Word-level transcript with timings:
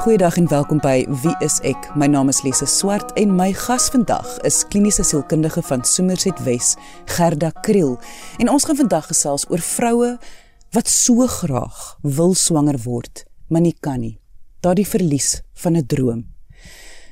Goeiedag 0.00 0.36
en 0.36 0.48
welkom 0.48 0.78
by 0.80 1.02
Wie 1.20 1.34
is 1.44 1.58
ek? 1.60 1.90
My 1.92 2.06
naam 2.08 2.32
is 2.32 2.38
Lise 2.40 2.64
Swart 2.64 3.10
en 3.20 3.34
my 3.36 3.50
gas 3.52 3.90
vandag 3.92 4.24
is 4.48 4.62
kliniese 4.72 5.04
sielkundige 5.04 5.60
van 5.68 5.84
Somerset 5.84 6.40
Wes, 6.46 6.70
Gerda 7.04 7.50
Kriel. 7.60 7.98
En 8.40 8.48
ons 8.48 8.64
gaan 8.64 8.78
vandag 8.78 9.10
gesels 9.10 9.44
oor 9.52 9.60
vroue 9.60 10.16
wat 10.72 10.88
so 10.88 11.26
graag 11.28 11.98
wil 12.00 12.32
swanger 12.32 12.80
word, 12.86 13.26
maar 13.52 13.60
nie 13.60 13.76
kan 13.76 14.00
nie. 14.00 14.16
Daardie 14.64 14.88
verlies 14.88 15.44
van 15.52 15.76
'n 15.76 15.86
droom. 15.86 16.24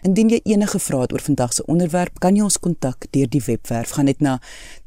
Indien 0.02 0.28
jy 0.28 0.40
enige 0.44 0.78
vrae 0.78 1.00
het 1.00 1.12
oor 1.12 1.20
vandag 1.20 1.52
se 1.52 1.64
onderwerp, 1.66 2.18
kan 2.18 2.36
jy 2.36 2.42
ons 2.42 2.58
kontak 2.58 3.06
deur 3.10 3.28
die 3.28 3.42
webwerf. 3.44 3.90
Gaan 3.90 4.04
net 4.04 4.20
na 4.20 4.40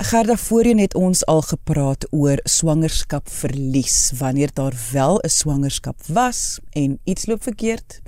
Gerda, 0.00 0.36
voorheen 0.36 0.78
het 0.78 0.94
ons 0.94 1.26
al 1.26 1.42
gepraat 1.42 2.06
oor 2.10 2.40
swangerskap 2.44 3.28
verlies 3.28 4.12
wanneer 4.18 4.50
daar 4.54 4.76
wel 4.92 5.20
'n 5.20 5.28
swangerskap 5.28 6.06
was 6.06 6.58
en 6.70 6.98
iets 7.04 7.26
loop 7.26 7.42
verkeerd, 7.42 8.00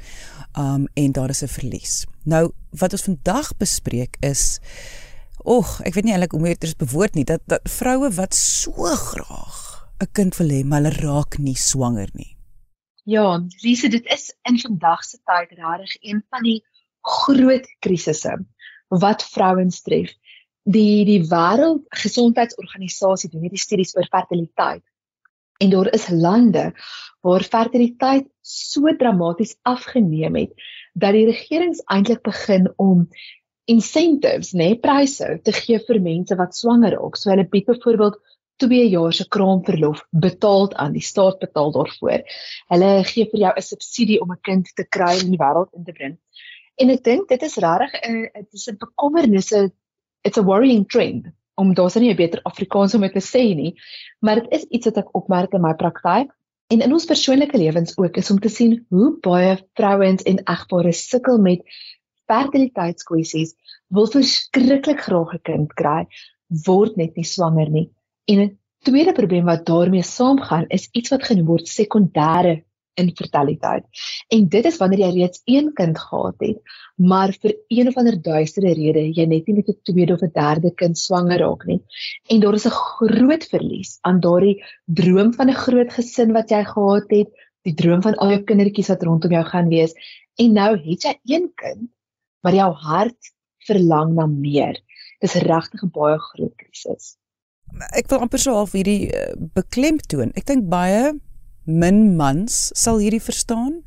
um 0.58 0.86
en 0.94 1.12
daar 1.12 1.28
is 1.28 1.42
'n 1.42 1.48
verlies. 1.48 2.06
Nou 2.24 2.52
wat 2.70 2.92
ons 2.92 3.02
vandag 3.02 3.56
bespreek 3.56 4.16
is 4.20 4.60
Ag, 5.44 5.80
ek 5.82 5.94
weet 5.94 6.04
nie 6.04 6.12
eintlik 6.12 6.32
hoe 6.32 6.54
dit 6.54 6.60
te 6.60 6.74
bewoord 6.78 7.14
nie 7.14 7.24
dat 7.24 7.40
dat 7.46 7.60
vroue 7.66 8.10
wat 8.14 8.34
so 8.34 8.72
graag 8.94 9.88
'n 9.98 10.08
kind 10.12 10.36
wil 10.36 10.48
hê, 10.48 10.64
maar 10.64 10.82
hulle 10.82 10.96
raak 11.02 11.38
nie 11.38 11.56
swanger 11.56 12.08
nie. 12.12 12.31
Ja, 13.04 13.42
Lise, 13.62 13.88
dit 13.88 14.06
is 14.06 14.34
in 14.46 14.60
vandag 14.62 15.00
se 15.04 15.18
tyd 15.26 15.50
regtig 15.58 15.94
een 16.00 16.20
van 16.30 16.42
die 16.46 16.60
groot 17.02 17.66
krisisse 17.82 18.36
wat 18.88 19.24
vrouens 19.26 19.80
tref. 19.82 20.12
Die 20.62 21.02
die 21.08 21.24
Wêreldgesondheidsorganisasie 21.26 23.30
doen 23.32 23.42
hierdie 23.42 23.58
studies 23.58 23.96
oor 23.96 24.06
fertiliteit. 24.06 24.84
En 25.58 25.70
daar 25.74 25.90
is 25.98 26.06
lande 26.14 26.68
waar 27.26 27.42
fertiliteit 27.42 28.28
so 28.46 28.94
dramaties 28.98 29.56
afgeneem 29.62 30.38
het 30.38 30.54
dat 30.94 31.18
die 31.18 31.26
regerings 31.26 31.82
eintlik 31.90 32.22
begin 32.22 32.70
om 32.76 33.08
incentives, 33.64 34.54
nê, 34.54 34.74
nee, 34.74 34.78
pryse 34.78 35.40
te 35.42 35.52
gee 35.58 35.78
vir 35.88 35.98
mense 36.02 36.38
wat 36.38 36.54
swanger 36.54 36.94
raak. 36.94 37.18
So 37.18 37.34
hulle 37.34 37.50
bied 37.50 37.66
byvoorbeeld 37.66 38.22
2 38.62 38.88
jaar 38.94 39.12
se 39.16 39.26
kraamverlof 39.36 40.02
betaal 40.24 40.68
aan 40.84 40.96
die 40.96 41.04
staat 41.04 41.38
betaal 41.42 41.72
daarvoor. 41.76 42.24
Hulle 42.74 42.90
gee 43.10 43.28
vir 43.32 43.40
jou 43.44 43.52
'n 43.56 43.68
subsidie 43.68 44.20
om 44.22 44.32
'n 44.32 44.42
kind 44.48 44.74
te 44.76 44.84
kry 44.96 45.14
in 45.20 45.30
die 45.34 45.42
wêreld 45.44 45.70
in 45.76 45.84
te 45.84 45.92
bring. 45.92 46.18
En 46.80 46.90
ek 46.90 47.04
dink 47.04 47.28
dit 47.28 47.42
is 47.42 47.56
regtig 47.56 47.92
'n 48.08 48.28
dit 48.34 48.52
is 48.60 48.68
'n 48.68 48.78
bekommernisse 48.78 49.70
it's 50.24 50.38
a 50.38 50.42
worrying 50.42 50.86
trend 50.88 51.26
om 51.54 51.74
daar's 51.74 51.94
nie 51.94 52.10
'n 52.10 52.16
beter 52.16 52.40
Afrikaans 52.42 52.94
om 52.94 53.00
dit 53.00 53.12
te 53.12 53.20
sê 53.20 53.54
nie, 53.54 53.74
maar 54.20 54.40
dit 54.40 54.52
is 54.52 54.64
iets 54.70 54.86
wat 54.86 54.96
ek 54.96 55.14
opmerk 55.14 55.52
in 55.52 55.62
my 55.62 55.74
praktyk 55.74 56.30
en 56.72 56.80
in 56.80 56.92
ons 56.92 57.04
persoonlike 57.04 57.58
lewens 57.58 57.98
ook 57.98 58.16
is 58.16 58.30
om 58.30 58.38
te 58.40 58.48
sien 58.48 58.86
hoe 58.88 59.18
baie 59.20 59.58
vrouens 59.74 60.22
en 60.22 60.44
egpare 60.44 60.92
sukkel 60.92 61.38
met 61.38 61.60
fertiliteitskwessies, 62.30 63.54
wil 63.88 64.06
verskriklik 64.06 65.00
graag 65.00 65.34
'n 65.34 65.42
kind 65.42 65.74
kry, 65.74 66.06
word 66.66 66.96
net 66.96 67.16
nie 67.16 67.24
swanger 67.24 67.70
nie. 67.70 67.90
En 68.30 68.38
'n 68.40 68.58
tweede 68.86 69.12
probleem 69.12 69.44
wat 69.44 69.66
daarmee 69.66 70.02
saamgaan 70.02 70.64
is 70.68 70.88
iets 70.92 71.10
wat 71.10 71.24
genoem 71.24 71.46
word 71.46 71.68
sekondêre 71.68 72.64
infertiliteit. 72.94 73.84
En 74.28 74.48
dit 74.48 74.64
is 74.64 74.76
wanneer 74.80 75.00
jy 75.04 75.10
reeds 75.14 75.40
een 75.44 75.70
kind 75.78 75.98
gehad 75.98 76.44
het, 76.44 76.58
maar 76.96 77.32
vir 77.42 77.54
een 77.68 77.88
of 77.88 77.96
ander 77.96 78.18
duistere 78.22 78.74
rede 78.78 79.04
jy 79.16 79.26
net 79.26 79.46
nie 79.46 79.56
met 79.56 79.68
'n 79.68 79.78
tweede 79.88 80.12
of 80.12 80.22
'n 80.22 80.32
derde 80.34 80.70
kind 80.74 80.98
swanger 80.98 81.38
raak 81.38 81.64
nie. 81.66 81.80
En 82.28 82.40
daar 82.40 82.54
is 82.54 82.66
'n 82.66 82.78
groot 82.98 83.44
verlies 83.54 83.98
aan 84.02 84.20
daardie 84.20 84.62
droom 84.86 85.32
van 85.32 85.48
'n 85.48 85.62
groot 85.64 85.92
gesin 85.92 86.32
wat 86.32 86.50
jy 86.50 86.64
gehad 86.64 87.10
het, 87.10 87.30
die 87.62 87.74
droom 87.74 88.02
van 88.02 88.14
al 88.14 88.30
jou 88.30 88.42
kindertjies 88.42 88.88
wat 88.88 89.02
rondom 89.02 89.30
jou 89.30 89.44
gaan 89.44 89.68
wees. 89.68 89.94
En 90.36 90.52
nou 90.52 90.76
het 90.76 91.02
jy 91.02 91.14
een 91.24 91.52
kind, 91.54 91.90
maar 92.42 92.54
jou 92.54 92.72
hart 92.72 93.32
verlang 93.66 94.14
na 94.14 94.26
meer. 94.26 94.76
Dis 95.20 95.34
regtig 95.34 95.82
'n 95.82 95.90
baie 95.90 96.18
groot 96.18 96.54
krisis 96.56 97.16
ek 97.96 98.08
wil 98.10 98.24
amper 98.24 98.40
so 98.40 98.54
half 98.54 98.72
hierdie 98.76 99.10
uh, 99.10 99.32
beklemtoon. 99.56 100.32
Ek 100.38 100.46
dink 100.48 100.68
baie 100.72 101.12
min 101.64 102.16
mans 102.18 102.72
sal 102.74 102.98
hierdie 102.98 103.22
verstaan 103.22 103.84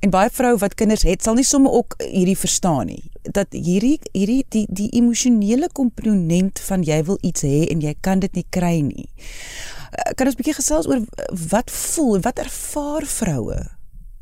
en 0.00 0.12
baie 0.12 0.30
vroue 0.32 0.56
wat 0.62 0.78
kinders 0.80 1.04
het 1.04 1.22
sal 1.22 1.36
nie 1.36 1.44
sommer 1.44 1.74
ook 1.76 1.98
hierdie 2.00 2.38
verstaan 2.38 2.88
nie. 2.88 3.02
Dat 3.22 3.52
hierdie 3.52 3.98
hierdie 4.14 4.44
die 4.54 4.64
die 4.68 4.88
emosionele 4.96 5.68
komponent 5.76 6.62
van 6.68 6.86
jy 6.86 7.02
wil 7.04 7.20
iets 7.22 7.44
hê 7.44 7.66
en 7.68 7.84
jy 7.84 7.94
kan 8.00 8.24
dit 8.24 8.32
nie 8.40 8.46
kry 8.50 8.78
nie. 8.84 9.08
Uh, 9.92 10.12
kan 10.16 10.28
ons 10.28 10.36
'n 10.36 10.40
bietjie 10.40 10.60
gesels 10.60 10.88
oor 10.88 11.04
wat 11.52 11.70
voel 11.70 12.16
en 12.16 12.24
wat 12.24 12.40
ervaar 12.40 13.04
vroue 13.04 13.60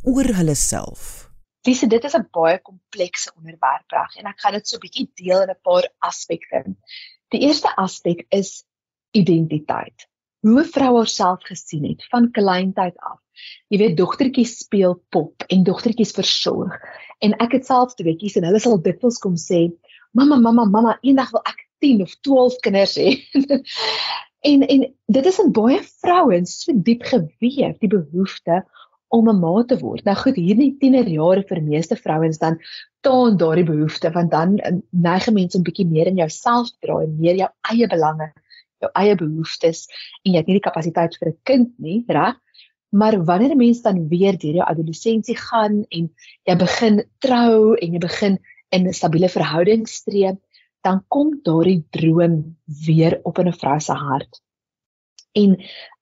oor 0.07 0.29
hulle 0.41 0.55
self? 0.55 1.31
Dis 1.67 1.81
dit 1.81 2.05
is 2.05 2.15
'n 2.15 2.29
baie 2.33 2.59
komplekse 2.59 3.31
onderwerp 3.39 3.91
reg 3.91 4.19
en 4.19 4.27
ek 4.27 4.41
gaan 4.41 4.55
dit 4.59 4.69
so 4.69 4.77
'n 4.77 4.85
bietjie 4.87 5.11
deel 5.15 5.43
in 5.43 5.51
'n 5.51 5.63
paar 5.63 5.87
aspekte. 5.99 6.75
Die 7.31 7.43
eerste 7.47 7.71
aspek 7.77 8.27
is 8.31 8.65
identiteit. 9.11 10.09
Hoe 10.41 10.61
'n 10.61 10.73
vrou 10.75 10.97
haarself 10.97 11.43
gesien 11.43 11.85
het 11.85 12.07
van 12.11 12.31
kleintyd 12.31 12.97
af. 12.97 13.21
Jy 13.69 13.79
weet 13.79 13.97
dogtertjies 13.97 14.59
speel 14.59 14.95
pop 15.09 15.45
en 15.49 15.63
dogtertjies 15.63 16.15
versorg. 16.17 16.77
En 17.19 17.37
ek 17.43 17.53
het 17.53 17.67
self 17.67 17.95
tweeetjies 17.95 18.37
en 18.37 18.45
hulle 18.45 18.61
sal 18.63 18.79
dikwels 18.83 19.19
kom 19.19 19.37
sê, 19.37 19.73
"Mamma, 20.13 20.37
mamma, 20.37 20.65
mamma, 20.65 20.99
eendag 21.03 21.31
wil 21.31 21.43
ek 21.45 21.67
10 21.81 22.03
of 22.03 22.15
12 22.21 22.57
kinders 22.61 22.97
hê." 22.97 23.17
en 24.51 24.63
en 24.63 24.95
dit 25.07 25.27
is 25.27 25.39
in 25.39 25.53
baie 25.53 25.81
vrouens 25.83 26.63
so 26.63 26.73
diep 26.73 27.03
geweef, 27.03 27.79
die 27.79 27.89
behoefte 27.89 28.65
om 29.09 29.29
'n 29.29 29.41
ma 29.41 29.63
te 29.65 29.79
word. 29.79 30.05
Nou 30.05 30.17
goed, 30.17 30.37
hierdie 30.37 30.77
tienerjare 30.81 31.45
vir 31.49 31.63
meeste 31.63 31.97
vrouens 31.97 32.39
dan 32.39 32.59
taan 33.01 33.37
daardie 33.37 33.65
behoefte 33.65 34.11
want 34.11 34.31
dan 34.31 34.59
neig 34.91 35.31
mense 35.31 35.59
om 35.59 35.65
bietjie 35.65 35.87
meer 35.87 36.07
in 36.07 36.17
jouself 36.17 36.71
te 36.71 36.87
draai 36.87 37.05
en 37.05 37.17
meer 37.21 37.37
jou 37.37 37.49
eie 37.71 37.87
belange 37.87 38.33
jou 38.83 38.91
eie 38.95 39.15
behoeftes 39.17 39.87
en 40.25 40.33
jy 40.33 40.41
het 40.41 40.47
nie 40.47 40.59
die 40.59 40.69
kapasiteit 40.69 41.17
vir 41.21 41.29
'n 41.29 41.39
kind 41.45 41.73
nie, 41.79 42.05
reg? 42.09 42.37
Maar 42.93 43.25
wanneer 43.25 43.53
'n 43.55 43.59
mens 43.59 43.83
dan 43.83 44.09
weer 44.09 44.39
deur 44.39 44.55
jou 44.55 44.67
adolessensie 44.67 45.37
gaan 45.37 45.85
en 45.91 46.11
jy 46.45 46.57
begin 46.57 47.05
trou 47.19 47.75
en 47.75 47.93
jy 47.93 47.99
begin 47.99 48.39
in 48.71 48.87
'n 48.87 48.93
stabiele 48.93 49.29
verhouding 49.29 49.89
streef, 49.89 50.37
dan 50.83 51.05
kom 51.09 51.41
daardie 51.43 51.85
droom 51.91 52.57
weer 52.87 53.21
op 53.25 53.39
in 53.39 53.49
'n 53.49 53.53
vrou 53.53 53.81
se 53.81 53.93
hart. 53.93 54.43
En 55.35 55.57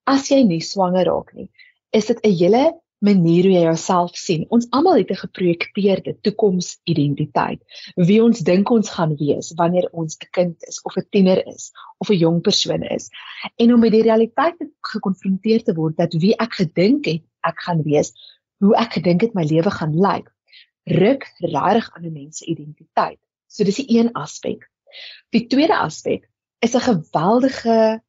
as 0.07 0.29
jy 0.31 0.43
nie 0.43 0.61
swanger 0.61 1.05
raak 1.05 1.35
nie, 1.35 1.51
is 1.93 2.07
dit 2.07 2.19
'n 2.23 2.31
hele 2.31 2.84
manier 3.05 3.47
hoe 3.47 3.53
jy 3.53 3.63
jouself 3.67 4.17
sien. 4.17 4.47
Ons 4.55 4.67
almal 4.77 5.01
het 5.03 5.11
'n 5.11 5.23
geprojekteerde 5.23 6.17
toekomsidentiteit. 6.27 7.61
Wie 7.95 8.23
ons 8.23 8.41
dink 8.41 8.71
ons 8.71 8.91
gaan 8.91 9.17
wees 9.17 9.53
wanneer 9.57 9.89
ons 9.93 10.17
'n 10.17 10.29
kind 10.31 10.57
is 10.69 10.81
of 10.83 10.97
'n 10.97 11.07
tiener 11.11 11.47
is 11.47 11.71
of 11.99 12.11
'n 12.11 12.19
jong 12.19 12.41
persoon 12.41 12.83
is. 12.83 13.11
En 13.57 13.75
om 13.75 13.81
met 13.81 13.93
die 13.93 14.03
realiteit 14.03 14.57
gekonfronteer 14.81 15.63
te 15.63 15.75
word 15.75 15.97
dat 15.97 16.13
wie 16.13 16.37
ek 16.37 16.53
gedink 16.53 17.05
het 17.05 17.23
ek 17.43 17.61
gaan 17.61 17.83
wees, 17.83 18.13
hoe 18.59 18.77
ek 18.77 18.93
gedink 18.93 19.21
het 19.21 19.35
my 19.35 19.45
lewe 19.45 19.71
gaan 19.71 19.95
lyk, 20.01 20.33
ruk 20.85 21.25
regtig 21.39 21.91
aan 21.95 22.05
'n 22.05 22.13
mens 22.13 22.39
se 22.39 22.47
identiteit. 22.47 23.21
So 23.49 23.65
dis 23.65 23.77
die 23.77 23.99
een 23.99 24.13
aspek. 24.13 24.71
Die 25.31 25.47
tweede 25.47 25.77
aspek 25.77 26.29
is 26.61 26.75
'n 26.75 26.81
geweldige 26.81 28.03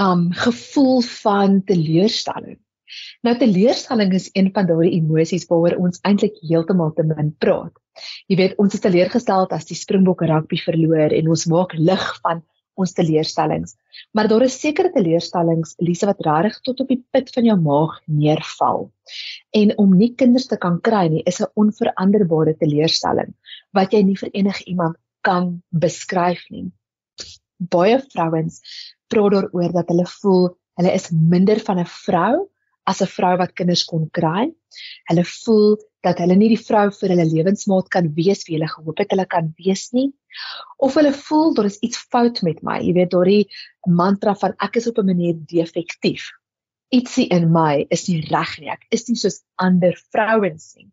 um 0.00 0.32
gevoel 0.32 1.00
van 1.00 1.64
teleurstelling. 1.64 2.58
Nou 3.26 3.34
teleurstelling 3.38 4.12
is 4.14 4.30
een 4.32 4.52
van 4.54 4.66
daardie 4.66 4.96
emosies 4.98 5.46
waaroor 5.50 5.78
ons 5.78 6.00
eintlik 6.02 6.38
heeltemal 6.42 6.92
te 6.96 7.02
min 7.02 7.34
praat. 7.38 7.72
Jy 8.28 8.36
weet, 8.36 8.56
ons 8.62 8.74
is 8.74 8.80
teleurgestel 8.80 9.48
as 9.50 9.68
die 9.68 9.78
Springbokke 9.78 10.28
rugby 10.30 10.60
verloor 10.62 11.12
en 11.12 11.28
ons 11.28 11.46
maak 11.50 11.74
lig 11.78 12.06
van 12.24 12.42
ons 12.80 12.94
teleurstellings. 12.96 13.74
Maar 14.16 14.28
daar 14.30 14.46
is 14.46 14.56
sekere 14.60 14.92
teleurstellings, 14.94 15.74
Elise 15.82 16.08
wat 16.08 16.22
regtig 16.24 16.60
tot 16.64 16.80
op 16.84 16.88
die 16.92 17.00
put 17.12 17.30
van 17.34 17.48
jou 17.48 17.56
maag 17.60 17.98
neerval. 18.06 18.88
En 19.56 19.74
om 19.82 19.96
nie 19.96 20.12
kinders 20.14 20.48
te 20.50 20.58
kan 20.60 20.78
kry 20.80 21.06
nie, 21.08 21.22
is 21.26 21.40
'n 21.40 21.50
onveranderbare 21.54 22.56
teleurstelling 22.56 23.34
wat 23.72 23.92
jy 23.92 24.02
nie 24.02 24.16
vir 24.16 24.30
enige 24.32 24.64
iemand 24.64 24.96
kan 25.22 25.62
beskryf 25.70 26.40
nie. 26.50 26.70
Baie 27.58 28.00
vrouens 28.00 28.62
praat 29.08 29.32
daaroor 29.32 29.72
dat 29.72 29.88
hulle 29.88 30.06
voel 30.06 30.56
hulle 30.78 30.92
is 30.94 31.10
minder 31.10 31.60
van 31.60 31.78
'n 31.78 31.86
vrou 31.86 32.48
as 32.86 33.02
'n 33.02 33.06
vrou 33.06 33.36
wat 33.38 33.54
kinders 33.54 33.84
kon 33.84 34.08
kry. 34.10 34.50
Hulle 35.10 35.24
voel 35.24 35.76
dat 36.02 36.18
hulle 36.18 36.36
nie 36.36 36.48
die 36.48 36.64
vrou 36.64 36.90
vir 36.90 37.08
hulle 37.12 37.26
lewensmaat 37.28 37.88
kan 37.88 38.08
wees 38.14 38.46
wie 38.46 38.56
hulle 38.56 38.68
gehoop 38.68 38.98
het 38.98 39.10
hulle 39.10 39.26
kan 39.26 39.54
wees 39.58 39.92
nie. 39.92 40.12
Of 40.78 40.94
hulle 40.94 41.12
voel 41.12 41.54
daar 41.54 41.66
is 41.66 41.80
iets 41.80 41.98
fout 41.98 42.42
met 42.42 42.62
my. 42.62 42.80
Jy 42.80 42.92
weet, 42.92 43.10
daardie 43.10 43.48
mantra 43.86 44.34
van 44.34 44.54
ek 44.60 44.76
is 44.76 44.86
op 44.86 44.98
'n 44.98 45.06
manier 45.06 45.34
defektief. 45.34 46.30
ietsie 46.90 47.28
in 47.30 47.52
my 47.54 47.86
is 47.94 48.08
nie 48.08 48.20
reg 48.30 48.58
nie. 48.58 48.70
Ek 48.70 48.82
is 48.90 49.08
nie 49.08 49.16
soos 49.16 49.42
ander 49.62 49.94
vrouens 50.12 50.74
nie. 50.76 50.90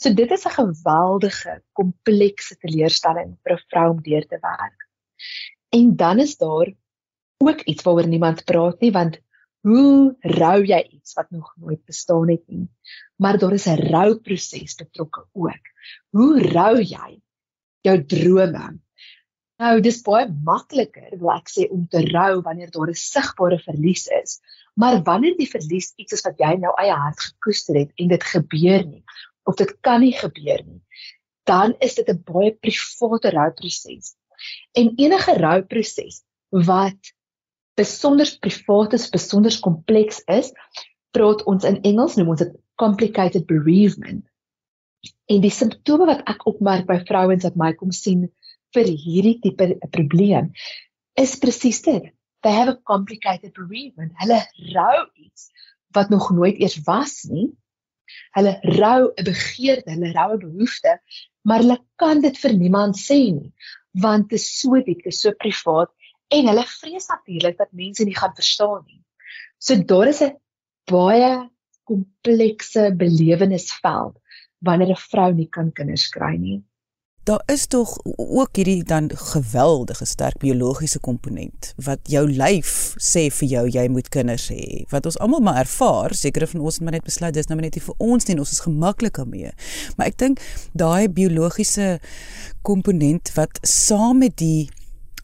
So 0.00 0.12
dit 0.12 0.30
is 0.30 0.46
'n 0.46 0.56
geweldige 0.56 1.60
komplekse 1.72 2.56
teleurstelling 2.56 3.36
vir 3.44 3.52
'n 3.52 3.64
vrou 3.70 3.90
om 3.90 4.00
deur 4.02 4.24
te 4.24 4.38
werk. 4.40 4.80
En 5.72 5.96
dan 5.96 6.18
is 6.20 6.36
daar 6.36 6.72
ook 7.38 7.60
iets 7.60 7.82
waaroor 7.82 8.06
niemand 8.08 8.44
praat 8.44 8.80
nie 8.80 8.92
want 8.92 9.20
hoe 9.66 10.14
rou 10.38 10.58
jy 10.62 10.78
iets 10.94 11.16
wat 11.18 11.30
nog 11.34 11.52
nooit 11.58 11.82
bestaan 11.84 12.30
het 12.30 12.44
nie? 12.46 12.68
Maar 13.18 13.38
daar 13.38 13.52
is 13.52 13.66
'n 13.66 13.90
rouproses 13.90 14.74
betrokke 14.74 15.26
ook. 15.32 15.64
Hoe 16.10 16.42
rou 16.52 16.76
jy 16.80 17.20
jou 17.82 18.04
drome? 18.04 18.78
Nou, 19.58 19.80
dis 19.80 20.02
baie 20.02 20.28
makliker, 20.44 21.18
wil 21.18 21.32
ek 21.32 21.48
sê, 21.48 21.64
om 21.70 21.86
te 21.88 22.00
rou 22.12 22.42
wanneer 22.42 22.70
daar 22.70 22.90
'n 22.90 22.94
sigbare 22.94 23.58
verlies 23.58 24.06
is. 24.06 24.40
Maar 24.74 25.02
wanneer 25.02 25.36
die 25.36 25.50
verlies 25.50 25.92
iets 25.96 26.12
is 26.12 26.22
wat 26.22 26.38
jy 26.38 26.54
nou 26.60 26.72
eie 26.76 26.92
hart 26.92 27.20
gekoester 27.20 27.74
het 27.74 27.92
en 27.96 28.08
dit 28.08 28.24
gebeur 28.24 28.84
nie 28.86 29.04
of 29.44 29.54
dit 29.54 29.80
kan 29.80 30.00
nie 30.00 30.12
gebeur 30.12 30.62
nie, 30.66 30.82
dan 31.44 31.74
is 31.78 31.94
dit 31.94 32.08
'n 32.08 32.22
baie 32.24 32.52
private 32.52 33.30
rouproses. 33.30 34.14
En 34.72 34.92
enige 34.96 35.32
rouproses 35.38 36.22
wat 36.50 37.15
besonder 37.76 38.30
privaat 38.40 38.96
is, 38.96 39.10
besonder 39.12 39.54
kompleks 39.60 40.22
is, 40.32 40.52
praat 41.16 41.44
ons 41.48 41.64
in 41.68 41.80
Engels 41.88 42.16
noem 42.16 42.34
ons 42.34 42.42
dit 42.44 42.56
complicated 42.80 43.46
bereavement. 43.48 44.24
En 45.30 45.40
die 45.42 45.52
simptome 45.52 46.08
wat 46.08 46.24
ek 46.28 46.46
opmerk 46.50 46.86
by 46.88 46.98
vrouens 47.08 47.46
wat 47.46 47.56
my 47.56 47.72
kom 47.76 47.92
sien 47.94 48.26
vir 48.74 48.90
hierdie 48.90 49.38
tipe 49.40 49.70
probleem 49.94 50.52
is 51.16 51.38
presies 51.40 51.80
dit 51.84 52.12
they 52.46 52.52
have 52.52 52.68
a 52.68 52.78
complicated 52.86 53.52
bereavement. 53.54 54.12
Hulle 54.22 54.40
rou 54.74 55.06
iets 55.18 55.50
wat 55.96 56.12
nog 56.14 56.30
nooit 56.30 56.60
eers 56.62 56.78
was 56.86 57.24
nie. 57.30 57.48
Hulle 58.36 58.52
rou 58.78 59.10
'n 59.16 59.24
begeerte, 59.24 59.90
hulle 59.90 60.12
rou 60.12 60.34
'n 60.34 60.44
behoefte, 60.44 60.92
maar 61.42 61.64
hulle 61.64 61.78
kan 61.96 62.20
dit 62.20 62.38
vir 62.38 62.52
niemand 62.52 62.94
sê 63.00 63.18
nie, 63.34 63.52
want 63.92 64.30
dit 64.30 64.38
is 64.38 64.46
so 64.60 64.78
diep, 64.78 65.02
dit 65.02 65.12
is 65.12 65.20
so 65.20 65.32
privaat 65.32 65.90
en 66.28 66.48
hulle 66.50 66.64
vrees 66.66 67.06
natuurlik 67.06 67.58
dat 67.58 67.72
mense 67.72 68.04
nie 68.04 68.16
gaan 68.16 68.34
verstaan 68.34 68.82
nie. 68.86 69.02
So 69.58 69.76
daar 69.82 70.08
is 70.08 70.22
'n 70.22 70.36
baie 70.84 71.50
komplekse 71.84 72.94
belewenisveld 72.96 74.18
wanneer 74.58 74.90
'n 74.90 75.04
vrou 75.10 75.32
nie 75.34 75.48
kan 75.48 75.72
kinders 75.72 76.08
kry 76.08 76.36
nie. 76.36 76.64
Daar 77.26 77.42
is 77.46 77.66
tog 77.66 77.98
ook 78.16 78.56
hierdie 78.56 78.84
dan 78.84 79.10
geweldige 79.14 80.04
sterk 80.04 80.38
biologiese 80.38 81.00
komponent 81.00 81.72
wat 81.76 81.98
jou 82.02 82.30
lyf 82.30 82.94
sê 83.02 83.24
vir 83.38 83.48
jou 83.48 83.64
jy 83.68 83.88
moet 83.88 84.08
kinders 84.08 84.48
hê 84.48 84.84
wat 84.92 85.06
ons 85.06 85.18
almal 85.18 85.40
maar 85.40 85.58
ervaar. 85.58 86.14
Sekere 86.14 86.46
van 86.46 86.60
ons 86.60 86.74
het 86.74 86.82
maar 86.82 86.92
net 86.92 87.08
besluit 87.08 87.34
dis 87.34 87.46
nou 87.46 87.60
net 87.60 87.74
nie 87.74 87.82
vir 87.82 87.94
ons 87.98 88.26
nie 88.26 88.38
ons 88.38 88.52
is 88.52 88.60
gemaklik 88.60 89.16
daarmee. 89.18 89.50
Maar 89.96 90.06
ek 90.06 90.18
dink 90.18 90.40
daai 90.72 91.08
biologiese 91.08 91.98
komponent 92.62 93.34
wat 93.34 93.58
saam 93.62 94.18
met 94.18 94.36
die 94.38 94.70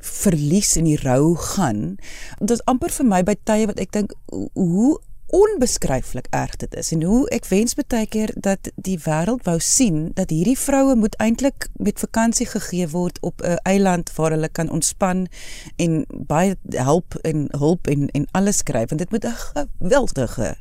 verlies 0.02 0.76
en 0.76 0.84
die 0.90 0.98
rou 1.00 1.36
gaan 1.36 1.96
dit 2.40 2.50
is 2.50 2.64
amper 2.70 2.90
vir 2.90 3.06
my 3.06 3.22
by 3.22 3.36
tye 3.48 3.66
wat 3.70 3.80
ek 3.82 3.94
dink 3.96 4.14
hoe 4.28 4.98
onbeskryflik 5.32 6.26
erg 6.30 6.56
dit 6.60 6.74
is 6.76 6.90
en 6.92 7.02
hoe 7.08 7.20
ek 7.32 7.46
wens 7.48 7.72
baie 7.78 8.04
keer 8.14 8.30
dat 8.46 8.68
die 8.76 8.98
wêreld 9.00 9.46
wou 9.48 9.56
sien 9.64 10.10
dat 10.18 10.32
hierdie 10.34 10.58
vroue 10.60 10.96
moet 11.00 11.16
eintlik 11.24 11.70
met 11.80 12.02
vakansie 12.04 12.46
gegee 12.50 12.88
word 12.92 13.16
op 13.24 13.40
'n 13.40 13.56
eiland 13.64 14.12
waar 14.16 14.36
hulle 14.36 14.48
kan 14.48 14.70
ontspan 14.70 15.26
en 15.76 16.04
baie 16.28 16.56
help 16.76 17.16
en 17.24 17.48
hulp 17.56 17.86
en 17.86 18.10
en 18.10 18.26
alles 18.32 18.62
kry 18.62 18.84
want 18.86 18.98
dit 18.98 19.10
moet 19.10 19.24
'n 19.24 19.40
geweldige 19.54 20.56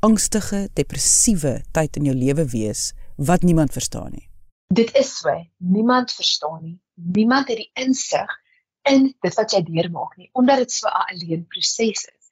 angstige 0.00 0.68
depressiewe 0.74 1.62
tyd 1.72 1.96
in 1.96 2.04
jou 2.04 2.16
lewe 2.16 2.46
wees 2.46 2.92
wat 3.16 3.42
niemand 3.42 3.72
verstaan 3.72 4.10
nie. 4.10 4.28
Dit 4.66 4.94
is 4.96 5.18
so, 5.18 5.30
niemand 5.56 6.12
verstaan 6.12 6.62
nie. 6.62 6.80
Niemand 6.94 7.48
het 7.48 7.56
die 7.56 7.70
insig 7.72 8.30
in 8.90 9.14
dit 9.22 9.38
wat 9.38 9.52
jy 9.56 9.62
deurmaak 9.66 10.16
nie 10.20 10.30
omdat 10.32 10.64
dit 10.64 10.72
so 10.72 10.88
'n 10.88 11.06
alleen 11.08 11.46
proses 11.46 12.04
is. 12.04 12.24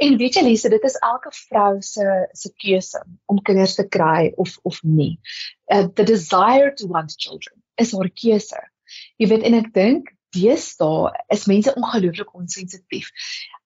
En 0.00 0.16
weet 0.16 0.34
jy 0.34 0.42
Lise, 0.42 0.68
dit 0.72 0.84
is 0.88 0.96
elke 1.04 1.32
vrou 1.32 1.80
se 1.84 2.04
se 2.32 2.52
keuse 2.62 3.02
om 3.26 3.42
kinders 3.42 3.74
te 3.74 3.88
kry 3.88 4.32
of 4.36 4.58
of 4.62 4.82
nie. 4.82 5.18
Uh, 5.66 5.88
the 5.94 6.04
desire 6.04 6.72
to 6.74 6.86
want 6.86 7.14
children 7.16 7.62
is 7.76 7.92
haar 7.92 8.10
keuse. 8.22 8.62
Jy 9.20 9.28
weet 9.28 9.44
en 9.48 9.58
ek 9.60 9.72
dink 9.76 10.14
deesdae 10.34 11.10
is 11.34 11.46
mense 11.50 11.74
ongelooflik 11.74 12.34
onsensitief. 12.38 13.10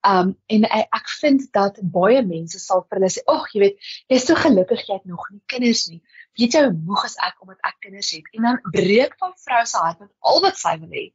Um 0.09 0.35
en 0.53 0.67
ek, 0.73 1.09
vind 1.21 1.47
dat 1.57 1.81
baie 1.97 2.23
mense 2.25 2.59
sal 2.61 2.85
vir 2.89 2.99
hulle 2.99 3.11
sê, 3.13 3.25
"Ag, 3.29 3.49
jy 3.55 3.61
weet, 3.61 3.89
jy's 4.11 4.27
so 4.27 4.35
gelukkig 4.35 4.85
jy 4.89 4.99
het 4.99 5.07
nog 5.07 5.25
nie 5.31 5.43
kinders 5.47 5.87
nie. 5.89 6.03
Weet 6.39 6.57
jy 6.57 6.65
hoe 6.67 6.77
moeg 6.77 7.05
is 7.05 7.17
ek 7.21 7.41
omdat 7.43 7.61
ek 7.65 7.81
kinders 7.81 8.11
het?" 8.11 8.31
En 8.33 8.49
dan 8.49 8.63
breek 8.73 9.15
van 9.19 9.37
vrou 9.47 9.65
se 9.67 9.79
hart 9.79 10.01
met 10.01 10.11
al 10.21 10.41
wat 10.41 10.57
sy 10.59 10.79
wil 10.81 10.91
hê 10.91 11.13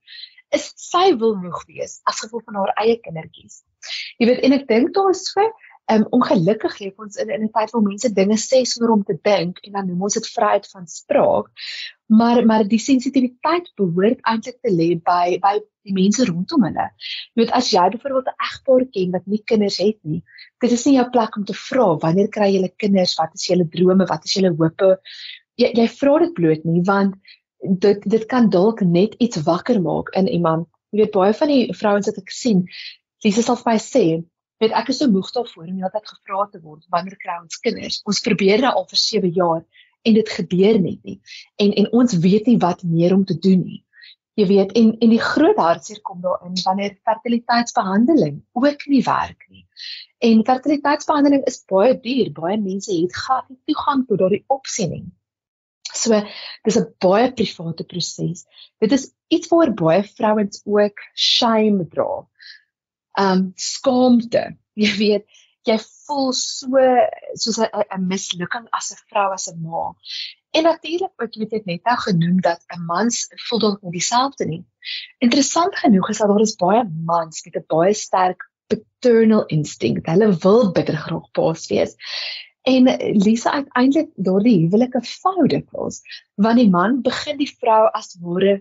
is 0.56 0.72
sy 0.76 1.14
wil 1.22 1.36
moeg 1.36 1.64
wees 1.68 2.00
as 2.10 2.22
gevolg 2.24 2.46
van 2.48 2.62
haar 2.62 2.74
eie 2.84 3.00
kindertjies. 3.04 3.64
Jy 4.20 4.30
weet 4.30 4.46
en 4.46 4.56
ek 4.60 4.68
dink 4.68 4.94
daar 4.96 5.12
is 5.14 5.26
so 5.30 5.46
um, 5.90 6.06
ongelukkig 6.16 6.78
leef 6.80 7.02
ons 7.02 7.18
in 7.22 7.32
in 7.34 7.44
'n 7.48 7.52
tyd 7.56 7.72
waar 7.74 7.86
mense 7.86 8.14
dinge 8.14 8.38
sê 8.38 8.62
sonder 8.66 8.92
om 8.94 9.04
te 9.04 9.18
dink 9.30 9.60
en 9.66 9.72
dan 9.78 9.88
noem 9.88 10.06
ons 10.08 10.18
dit 10.18 10.28
vryheid 10.36 10.68
van 10.74 10.88
spraak. 10.88 11.50
Maar 12.20 12.46
maar 12.46 12.64
die 12.68 12.82
sensitiwiteit 12.82 13.72
behoort 13.82 14.22
eintlik 14.32 14.60
te 14.62 14.72
lê 14.74 14.90
by 15.12 15.40
by 15.42 15.56
die 15.88 15.96
mense 15.96 16.26
rondom 16.26 16.66
hulle. 16.68 16.88
Jy 17.34 17.44
weet 17.44 17.56
as 17.60 17.72
jy 17.74 17.86
byvoorbeeld 17.96 18.32
'n 18.34 18.46
egpaar 18.50 18.86
ken 18.94 19.12
wat 19.18 19.26
nie 19.26 19.44
kinders 19.52 19.78
het 19.78 20.00
nie, 20.04 20.24
dit 20.62 20.72
is 20.72 20.86
nie 20.86 20.96
jou 20.96 21.10
plek 21.10 21.38
om 21.38 21.46
te 21.46 21.54
vra 21.54 21.88
wanneer 22.06 22.30
kry 22.30 22.54
julle 22.54 22.72
kinders, 22.78 23.18
wat 23.18 23.34
is 23.34 23.48
julle 23.48 23.70
drome, 23.76 24.06
wat 24.06 24.26
is 24.26 24.34
julle 24.34 24.56
hope? 24.56 24.98
Jy 25.58 25.74
jy 25.76 25.88
vra 25.88 26.20
dit 26.20 26.34
bloot 26.34 26.66
nie 26.66 26.82
want 26.86 27.16
dit 27.60 28.10
dit 28.10 28.26
kan 28.26 28.50
dalk 28.50 28.82
net 28.82 29.16
iets 29.18 29.42
wakker 29.44 29.82
maak 29.82 30.10
in 30.16 30.28
iemand. 30.28 30.68
Jy 30.90 31.04
weet 31.04 31.14
baie 31.14 31.34
van 31.34 31.52
die 31.52 31.74
vrouens 31.76 32.08
wat 32.10 32.18
ek 32.18 32.32
sien, 32.34 32.64
dis 33.24 33.40
sal 33.46 33.60
vir 33.60 33.74
my 33.74 33.78
sê, 33.84 34.06
weet 34.64 34.74
ek 34.76 34.90
is 34.94 35.02
so 35.02 35.12
moeg 35.12 35.30
daarvoor 35.36 35.68
om 35.68 35.82
heeltyd 35.84 36.08
gevra 36.14 36.48
te 36.52 36.62
word 36.64 36.88
wanneer 36.94 37.20
kry 37.20 37.38
ons 37.42 37.60
kinders? 37.64 38.00
Ons 38.10 38.24
probeer 38.26 38.64
nou 38.64 38.74
al 38.80 38.88
vir 38.90 39.02
7 39.04 39.32
jaar 39.36 39.62
en 40.08 40.16
dit 40.16 40.34
gebeur 40.38 40.80
net 40.80 41.04
nie. 41.04 41.20
En 41.60 41.76
en 41.84 41.92
ons 42.02 42.18
weet 42.26 42.48
nie 42.48 42.58
wat 42.64 42.84
meer 42.84 43.14
om 43.16 43.26
te 43.26 43.38
doen 43.38 43.62
nie. 43.66 43.84
Jy 44.40 44.48
weet 44.48 44.72
en 44.80 44.94
en 45.04 45.12
die 45.12 45.22
groot 45.22 45.58
hartseer 45.60 46.00
kom 46.08 46.22
daarin 46.24 46.56
wanneer 46.64 46.96
fertiliteitsbehandeling 47.08 48.42
ook 48.56 48.86
nie 48.88 49.04
werk 49.04 49.46
nie. 49.50 49.66
En 50.24 50.46
fertiliteitsbehandeling 50.48 51.44
is 51.52 51.64
baie 51.68 51.96
duur. 52.00 52.32
Baie 52.36 52.58
mense 52.60 52.94
het 52.96 53.16
glad 53.16 53.50
nie 53.50 53.60
toegang 53.68 54.06
tot 54.08 54.24
daardie 54.24 54.46
opsie 54.48 54.88
nie. 54.88 55.06
So 55.94 56.22
dis 56.66 56.78
'n 56.78 56.88
baie 57.00 57.32
private 57.34 57.84
proses. 57.84 58.46
Dit 58.80 58.92
is 58.92 59.12
iets 59.28 59.48
waar 59.50 59.74
baie 59.74 60.04
vrouens 60.04 60.62
ook 60.66 60.98
shame 61.16 61.88
dra. 61.88 62.28
Um 63.20 63.52
skaamte. 63.56 64.58
Jy 64.80 64.92
weet, 64.98 65.26
jy 65.68 65.78
voel 66.08 66.32
so 66.34 66.84
soos 67.36 67.60
'n 67.60 68.06
mislukking 68.08 68.68
as 68.72 68.92
'n 68.92 69.02
vrou 69.10 69.34
as 69.34 69.48
'n 69.52 69.62
ma. 69.62 69.94
En 70.52 70.64
natuurlik 70.64 71.14
ook 71.22 71.34
jy 71.34 71.42
weet 71.44 71.58
ek 71.60 71.66
net 71.66 71.84
nou 71.84 71.98
genoem 72.06 72.40
dat 72.42 72.62
'n 72.76 72.86
mans 72.86 73.28
voel 73.48 73.60
dalk 73.60 73.82
nie 73.82 73.98
dieselfde 73.98 74.46
nie. 74.46 74.64
Interessant 75.20 75.76
genoeg 75.76 76.10
is 76.10 76.18
dat 76.18 76.30
daar 76.30 76.46
is 76.46 76.56
baie 76.56 76.84
mans 77.06 77.44
met 77.46 77.56
'n 77.56 77.66
baie 77.68 77.94
sterk 77.94 78.48
paternal 78.68 79.46
instinct. 79.46 80.08
Hulle 80.08 80.34
wil 80.46 80.72
bitter 80.72 80.98
graag 80.98 81.32
paas 81.32 81.68
wees. 81.68 81.96
En 82.70 82.90
Lisa 83.18 83.52
uiteindelik 83.52 84.10
daardie 84.28 84.58
huwelike 84.64 85.02
vou 85.08 85.48
dikwels 85.50 86.02
want 86.46 86.60
die 86.62 86.70
man 86.70 87.00
begin 87.06 87.40
die 87.40 87.50
vrou 87.50 87.88
as 88.00 88.18
ware 88.22 88.60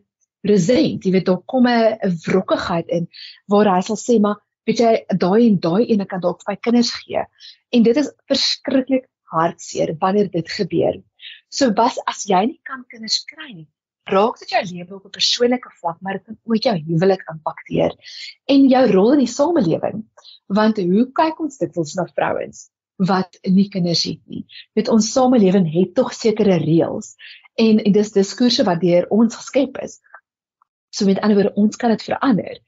resent. 0.49 1.05
Jy 1.05 1.12
weet 1.17 1.27
daar 1.27 1.43
kom 1.53 1.67
'n 1.69 2.15
wrokkigheid 2.25 2.88
in 2.99 3.09
waar 3.53 3.69
hy 3.75 3.81
sal 3.88 3.99
sê 4.00 4.19
maar 4.27 4.38
weet 4.71 4.81
jy 4.85 4.93
daai 5.25 5.49
en 5.49 5.59
daai 5.67 5.85
ene 5.93 6.07
kan 6.07 6.23
dalk 6.25 6.45
vir 6.47 6.57
kinders 6.57 6.93
gee. 7.00 7.25
En 7.73 7.83
dit 7.83 7.97
is 7.97 8.12
verskriklik 8.33 9.09
hartseer 9.35 9.97
wanneer 10.00 10.31
dit 10.31 10.55
gebeur. 10.59 11.03
So 11.50 11.73
was 11.83 11.99
as 12.07 12.25
jy 12.31 12.47
nie 12.47 12.61
kan 12.65 12.87
kinders 12.88 13.25
kry 13.35 13.53
nie 13.53 13.69
raak 14.09 14.38
dit 14.41 14.55
jou 14.55 14.62
lewe 14.65 14.95
op 14.97 15.05
'n 15.05 15.17
persoonlike 15.19 15.71
vlak 15.81 16.00
maar 16.00 16.17
dit 16.17 16.25
kan 16.25 16.38
ook 16.45 16.62
jou 16.65 16.77
huwelik 16.88 17.25
impakteer 17.35 17.93
en 18.55 18.69
jou 18.69 18.85
rol 18.93 19.12
in 19.12 19.25
die 19.27 19.35
samelewing. 19.35 20.05
Want 20.47 20.77
hoe 20.77 21.07
kyk 21.12 21.41
ons 21.41 21.59
dikwels 21.59 21.95
na 21.95 22.07
vrouens 22.17 22.71
wat 22.99 23.38
nie 23.47 23.69
kinders 23.71 24.02
het 24.09 24.21
nie. 24.26 24.45
Met 24.75 24.88
ons 24.90 25.12
samelewing 25.12 25.69
het 25.73 25.95
tog 25.95 26.12
sekere 26.17 26.59
reëls 26.59 27.14
en, 27.55 27.78
en 27.78 27.93
dis 27.95 28.12
diskurse 28.14 28.64
wat 28.67 28.83
deur 28.83 29.07
ons 29.14 29.38
geskep 29.38 29.78
is. 29.85 29.99
So 30.90 31.07
met 31.07 31.21
ander 31.23 31.38
woorde, 31.38 31.55
ons 31.61 31.78
kan 31.78 31.95
dit 31.95 32.02
verander. 32.02 32.59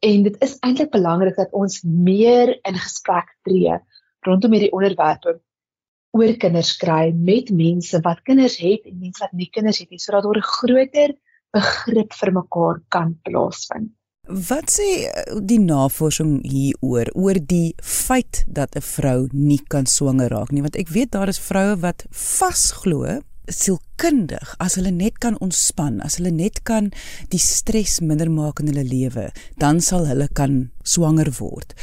En 0.00 0.22
dit 0.24 0.36
is 0.44 0.56
eintlik 0.64 0.92
belangrik 0.94 1.36
dat 1.36 1.52
ons 1.56 1.80
meer 1.82 2.54
in 2.68 2.78
gesprek 2.78 3.34
tree 3.44 3.78
rondom 4.26 4.52
hierdie 4.54 4.72
onderwerpe 4.76 5.38
oor 6.16 6.32
kinders 6.42 6.74
kry 6.80 7.10
met 7.14 7.50
mense 7.54 8.00
wat 8.04 8.22
kinders 8.26 8.58
het 8.60 8.86
en 8.88 8.98
mense 8.98 9.22
wat 9.22 9.34
nie 9.36 9.50
kinders 9.52 9.80
het 9.82 9.90
nie 9.90 10.00
sodat 10.02 10.26
daar 10.26 10.40
'n 10.40 10.52
groter 10.56 11.14
begrip 11.54 12.12
vir 12.12 12.32
mekaar 12.32 12.80
kan 12.88 13.18
plaasvind. 13.24 13.90
Wat 14.30 14.70
sê 14.70 14.86
eh, 15.10 15.38
die 15.42 15.58
navorsing 15.58 16.36
hieroor 16.46 17.08
oor 17.18 17.38
die 17.50 17.74
feit 17.82 18.44
dat 18.46 18.76
'n 18.78 18.80
vrou 18.80 19.28
nie 19.32 19.60
kan 19.68 19.86
swanger 19.86 20.30
raak 20.30 20.52
nie? 20.52 20.62
Want 20.62 20.76
ek 20.76 20.88
weet 20.88 21.10
daar 21.10 21.28
is 21.28 21.40
vroue 21.40 21.76
wat 21.80 22.06
vasglo 22.10 23.22
sielkundig 23.50 24.54
as 24.58 24.74
hulle 24.78 24.90
net 24.90 25.18
kan 25.18 25.38
ontspan, 25.40 26.00
as 26.00 26.16
hulle 26.16 26.30
net 26.30 26.62
kan 26.62 26.92
die 27.30 27.42
stres 27.42 28.00
minder 28.00 28.30
maak 28.30 28.60
in 28.60 28.70
hulle 28.70 28.84
lewe, 28.84 29.32
dan 29.58 29.80
sal 29.80 30.06
hulle 30.06 30.28
kan 30.28 30.70
swanger 30.84 31.32
word. 31.40 31.74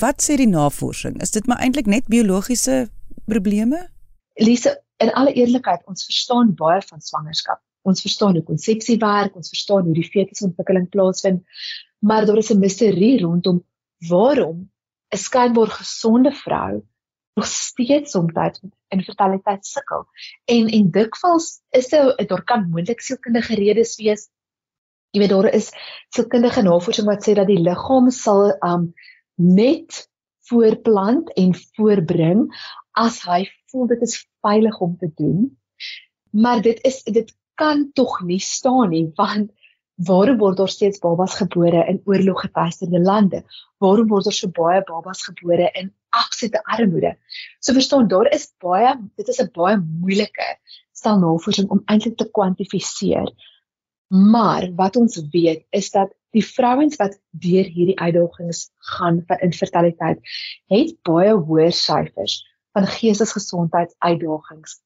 Wat 0.00 0.22
sê 0.22 0.36
die 0.36 0.48
navorsing? 0.48 1.20
Is 1.20 1.30
dit 1.30 1.46
maar 1.46 1.60
eintlik 1.60 1.86
net 1.86 2.08
biologiese 2.08 2.88
probleme? 3.26 3.88
Lise, 4.40 4.80
in 4.96 5.12
alle 5.12 5.32
eerlikheid, 5.32 5.84
ons 5.86 6.04
verstaan 6.04 6.54
baie 6.56 6.80
van 6.88 7.00
swangerskap 7.00 7.60
ons 7.82 8.00
verstaan 8.00 8.36
hoe 8.38 8.44
konsepsie 8.46 8.98
werk, 8.98 9.36
ons 9.36 9.48
verstaan 9.48 9.88
hoe 9.88 9.94
die 9.94 10.06
fetusontwikkeling 10.06 10.88
plaasvind, 10.88 11.42
maar 11.98 12.26
daar 12.26 12.38
is 12.38 12.52
'n 12.52 12.58
misterie 12.58 13.20
rondom 13.20 13.64
waarom 14.08 14.70
'n 15.12 15.16
skynbaar 15.16 15.70
gesonde 15.70 16.32
vrou 16.32 16.82
nog 17.34 17.46
steeds 17.46 18.10
soms 18.10 18.32
met 18.32 18.60
infertiliteit 18.88 19.66
sukkel. 19.66 20.06
En 20.44 20.68
en 20.68 20.90
dikwels 20.90 21.60
is 21.70 21.88
dit 21.88 22.28
daar 22.28 22.44
kan 22.44 22.68
moontlik 22.70 23.00
sielkundige 23.00 23.54
redes 23.54 23.96
wees. 23.96 24.28
Jy 25.10 25.20
weet 25.20 25.32
daar 25.32 25.52
is 25.52 25.70
sielkundige 26.08 26.62
navorsing 26.62 27.06
wat 27.06 27.24
sê 27.24 27.34
dat 27.36 27.46
die 27.46 27.60
liggaam 27.60 28.10
sal 28.10 28.52
um 28.60 28.92
net 29.34 30.08
voorplant 30.48 31.32
en 31.38 31.54
voorbring 31.76 32.48
as 32.92 33.22
hy 33.24 33.46
voel 33.70 33.86
dit 33.86 34.02
is 34.02 34.18
veilig 34.44 34.80
om 34.80 34.96
te 35.00 35.10
doen. 35.16 35.58
Maar 36.30 36.60
dit 36.62 36.80
is 36.84 37.02
dit 37.02 37.32
kan 37.62 37.90
tog 37.94 38.20
nie 38.26 38.40
staan 38.42 38.90
nie 38.90 39.06
want 39.18 39.50
waarom 40.08 40.38
word 40.40 40.58
daar 40.58 40.70
steeds 40.72 40.98
babas 41.02 41.36
gebore 41.38 41.84
in 41.90 42.00
oorloggetuisterde 42.10 43.00
lande? 43.00 43.42
Waarom 43.78 44.08
word 44.10 44.26
daar 44.26 44.34
so 44.38 44.50
baie 44.50 44.80
babas 44.88 45.22
gebore 45.28 45.68
in 45.78 45.92
absolute 46.10 46.62
armoede? 46.76 47.12
So 47.60 47.76
verstaan, 47.76 48.08
daar 48.08 48.30
is 48.34 48.48
baie 48.64 48.96
dit 49.16 49.28
is 49.28 49.40
'n 49.40 49.50
baie 49.54 49.76
moeilike 49.78 50.48
stel 50.92 51.18
navorsing 51.18 51.70
om 51.70 51.82
eintlik 51.86 52.16
te 52.16 52.30
kwantifiseer. 52.30 53.30
Maar 54.08 54.68
wat 54.76 54.96
ons 54.96 55.22
weet 55.30 55.64
is 55.70 55.90
dat 55.90 56.10
die 56.30 56.44
vrouens 56.44 56.96
wat 56.96 57.18
deur 57.30 57.64
hierdie 57.64 57.98
uitdagings 58.00 58.70
gaan 58.96 59.22
van 59.26 59.38
infertiliteit 59.46 60.18
het 60.72 60.96
baie 61.02 61.34
hoër 61.34 61.72
syfers 61.72 62.40
van 62.72 62.86
geestesgesondheidsuitdagings 62.86 64.80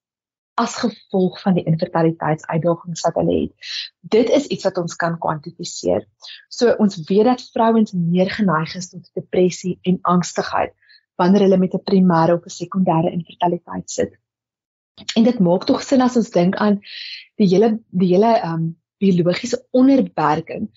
as 0.56 0.76
gevolg 0.80 1.36
van 1.42 1.56
die 1.58 1.64
infertiliteitsuitdagings 1.68 3.04
wat 3.04 3.18
hulle 3.20 3.36
het. 3.42 3.72
Dit 4.00 4.30
is 4.32 4.46
iets 4.52 4.64
wat 4.64 4.78
ons 4.80 4.96
kan 4.96 5.18
kwantifiseer. 5.20 6.06
So 6.48 6.72
ons 6.82 6.96
weet 7.10 7.28
dat 7.28 7.44
vrouens 7.52 7.92
meer 7.92 8.30
geneig 8.32 8.74
is 8.78 8.90
tot 8.92 9.10
depressie 9.18 9.76
en 9.84 10.00
angstigheid 10.02 10.72
wanneer 11.20 11.46
hulle 11.46 11.58
met 11.60 11.74
'n 11.74 11.84
primêre 11.90 12.36
of 12.36 12.44
'n 12.44 12.56
sekondêre 12.62 13.12
infertiliteit 13.12 13.90
sit. 13.90 14.16
En 15.16 15.24
dit 15.24 15.38
maak 15.38 15.64
tog 15.64 15.82
sin 15.82 16.00
as 16.00 16.16
ons 16.16 16.30
dink 16.30 16.56
aan 16.56 16.80
die 17.36 17.48
hele 17.48 17.78
die 17.90 18.14
hele 18.14 18.40
um 18.44 18.76
biologiese 18.98 19.66
onderwerking 19.70 20.70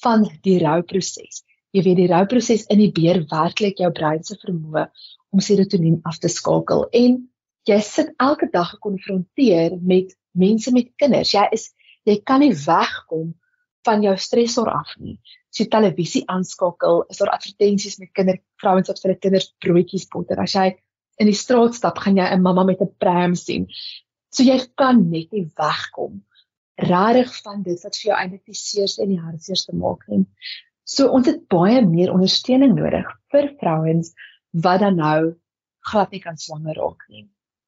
van 0.00 0.24
die 0.42 0.58
rouproses. 0.58 1.44
Jy 1.70 1.82
weet 1.82 1.96
die 1.96 2.08
rouproses 2.08 2.66
inhibeer 2.72 3.24
werklik 3.28 3.78
jou 3.78 3.92
brein 3.92 4.24
se 4.24 4.36
vermoë 4.40 4.86
om 5.30 5.40
serotonien 5.40 6.00
af 6.08 6.18
te 6.18 6.28
skakel 6.28 6.86
en 6.90 7.18
jy 7.66 7.80
sit 7.82 8.12
elke 8.22 8.48
dag 8.52 8.70
gekonfronteer 8.76 9.76
met 9.82 10.14
mense 10.36 10.72
met 10.72 10.92
kinders. 11.00 11.34
Jy 11.34 11.46
is 11.52 11.72
jy 12.06 12.20
kan 12.22 12.40
nie 12.40 12.54
wegkom 12.54 13.32
van 13.86 14.02
jou 14.02 14.14
stresor 14.18 14.70
af 14.70 14.92
nie. 15.02 15.16
As 15.50 15.60
jy 15.60 15.66
televisie 15.70 16.22
aanskakel, 16.30 17.04
is 17.10 17.18
daar 17.18 17.32
advertensies 17.34 17.98
met 17.98 18.12
kindervrouens 18.14 18.90
wat 18.90 19.00
vir 19.02 19.10
hulle 19.10 19.22
kinders 19.22 19.48
broodjies 19.62 20.06
botter. 20.12 20.38
As 20.42 20.54
jy 20.54 20.68
in 21.22 21.30
die 21.30 21.38
straat 21.38 21.74
stap, 21.74 21.98
gaan 21.98 22.18
jy 22.18 22.26
'n 22.34 22.42
mamma 22.42 22.64
met 22.64 22.80
'n 22.80 22.92
pram 22.98 23.34
sien. 23.34 23.66
So 24.30 24.42
jy 24.42 24.58
kan 24.76 25.10
net 25.10 25.32
nie 25.32 25.46
wegkom 25.56 26.22
rarig 26.76 27.32
van 27.42 27.62
dit 27.62 27.82
wat 27.82 27.96
vir 27.96 28.10
jou 28.10 28.16
eintlik 28.18 28.44
die 28.44 28.54
seerste 28.54 29.02
en 29.02 29.08
die 29.14 29.22
hartseerste 29.22 29.72
maak 29.72 30.02
nie. 30.08 30.26
So 30.84 31.08
ons 31.08 31.26
het 31.26 31.48
baie 31.48 31.80
meer 31.82 32.12
ondersteuning 32.12 32.76
nodig 32.76 33.06
vir 33.32 33.48
vrouens 33.60 34.12
wat 34.52 34.80
dan 34.80 34.96
nou 34.96 35.34
glad 35.90 36.12
nie 36.12 36.20
kan 36.20 36.36
swanger 36.36 36.76
raak 36.76 37.02
nie. 37.08 37.26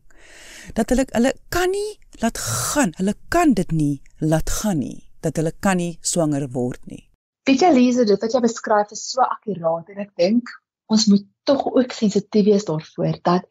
Dat 0.73 0.89
hulle 0.89 1.05
hulle 1.09 1.33
kan 1.49 1.69
nie 1.69 1.99
laat 2.21 2.37
gaan 2.37 2.93
hulle 2.97 3.15
kan 3.27 3.53
dit 3.53 3.71
nie 3.71 4.01
laat 4.17 4.49
gaan 4.49 4.79
nie 4.79 5.11
dat 5.19 5.35
hulle 5.35 5.53
kan 5.59 5.77
nie 5.77 5.97
swanger 6.01 6.49
word 6.49 6.85
nie 6.85 7.09
Weet 7.45 7.61
jy 7.61 7.71
Lise, 7.75 8.05
dit 8.09 8.21
wat 8.21 8.33
jy 8.33 8.41
beskryf 8.41 8.93
is 8.95 9.03
so 9.11 9.21
akkuraat 9.21 9.89
en 9.93 9.99
ek 10.01 10.13
dink 10.17 10.49
ons 10.89 11.03
moet 11.11 11.25
tog 11.45 11.65
ook 11.69 11.91
sensitief 11.93 12.47
wees 12.47 12.65
daarvoor 12.65 13.19
dat 13.25 13.45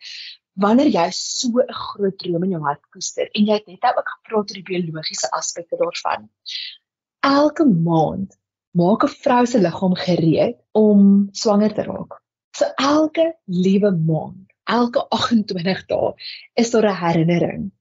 wanneer 0.64 0.90
jy 0.90 1.04
so 1.14 1.62
'n 1.62 1.76
groot 1.82 2.16
droom 2.18 2.46
in 2.46 2.54
jou 2.56 2.62
hart 2.62 2.82
koester 2.90 3.30
en 3.30 3.46
jy 3.46 3.54
het 3.60 3.66
net 3.70 3.86
ook 3.86 4.10
gepraat 4.16 4.50
oor 4.50 4.58
die 4.58 4.66
biologiese 4.70 5.30
aspekte 5.30 5.78
daarvan. 5.78 6.26
Elke 7.22 7.64
maand 7.64 8.34
maak 8.74 9.06
'n 9.06 9.14
vrou 9.22 9.46
se 9.46 9.62
liggaam 9.62 9.94
gereed 9.94 10.58
om 10.72 11.28
swanger 11.32 11.74
te 11.74 11.86
raak. 11.86 12.18
So 12.56 12.64
elke 12.76 13.34
liewe 13.46 13.90
maand, 13.90 14.50
elke 14.64 15.06
28 15.10 15.86
dae 15.86 16.14
is 16.54 16.70
daar 16.70 16.90
'n 16.90 17.02
herinnering 17.04 17.72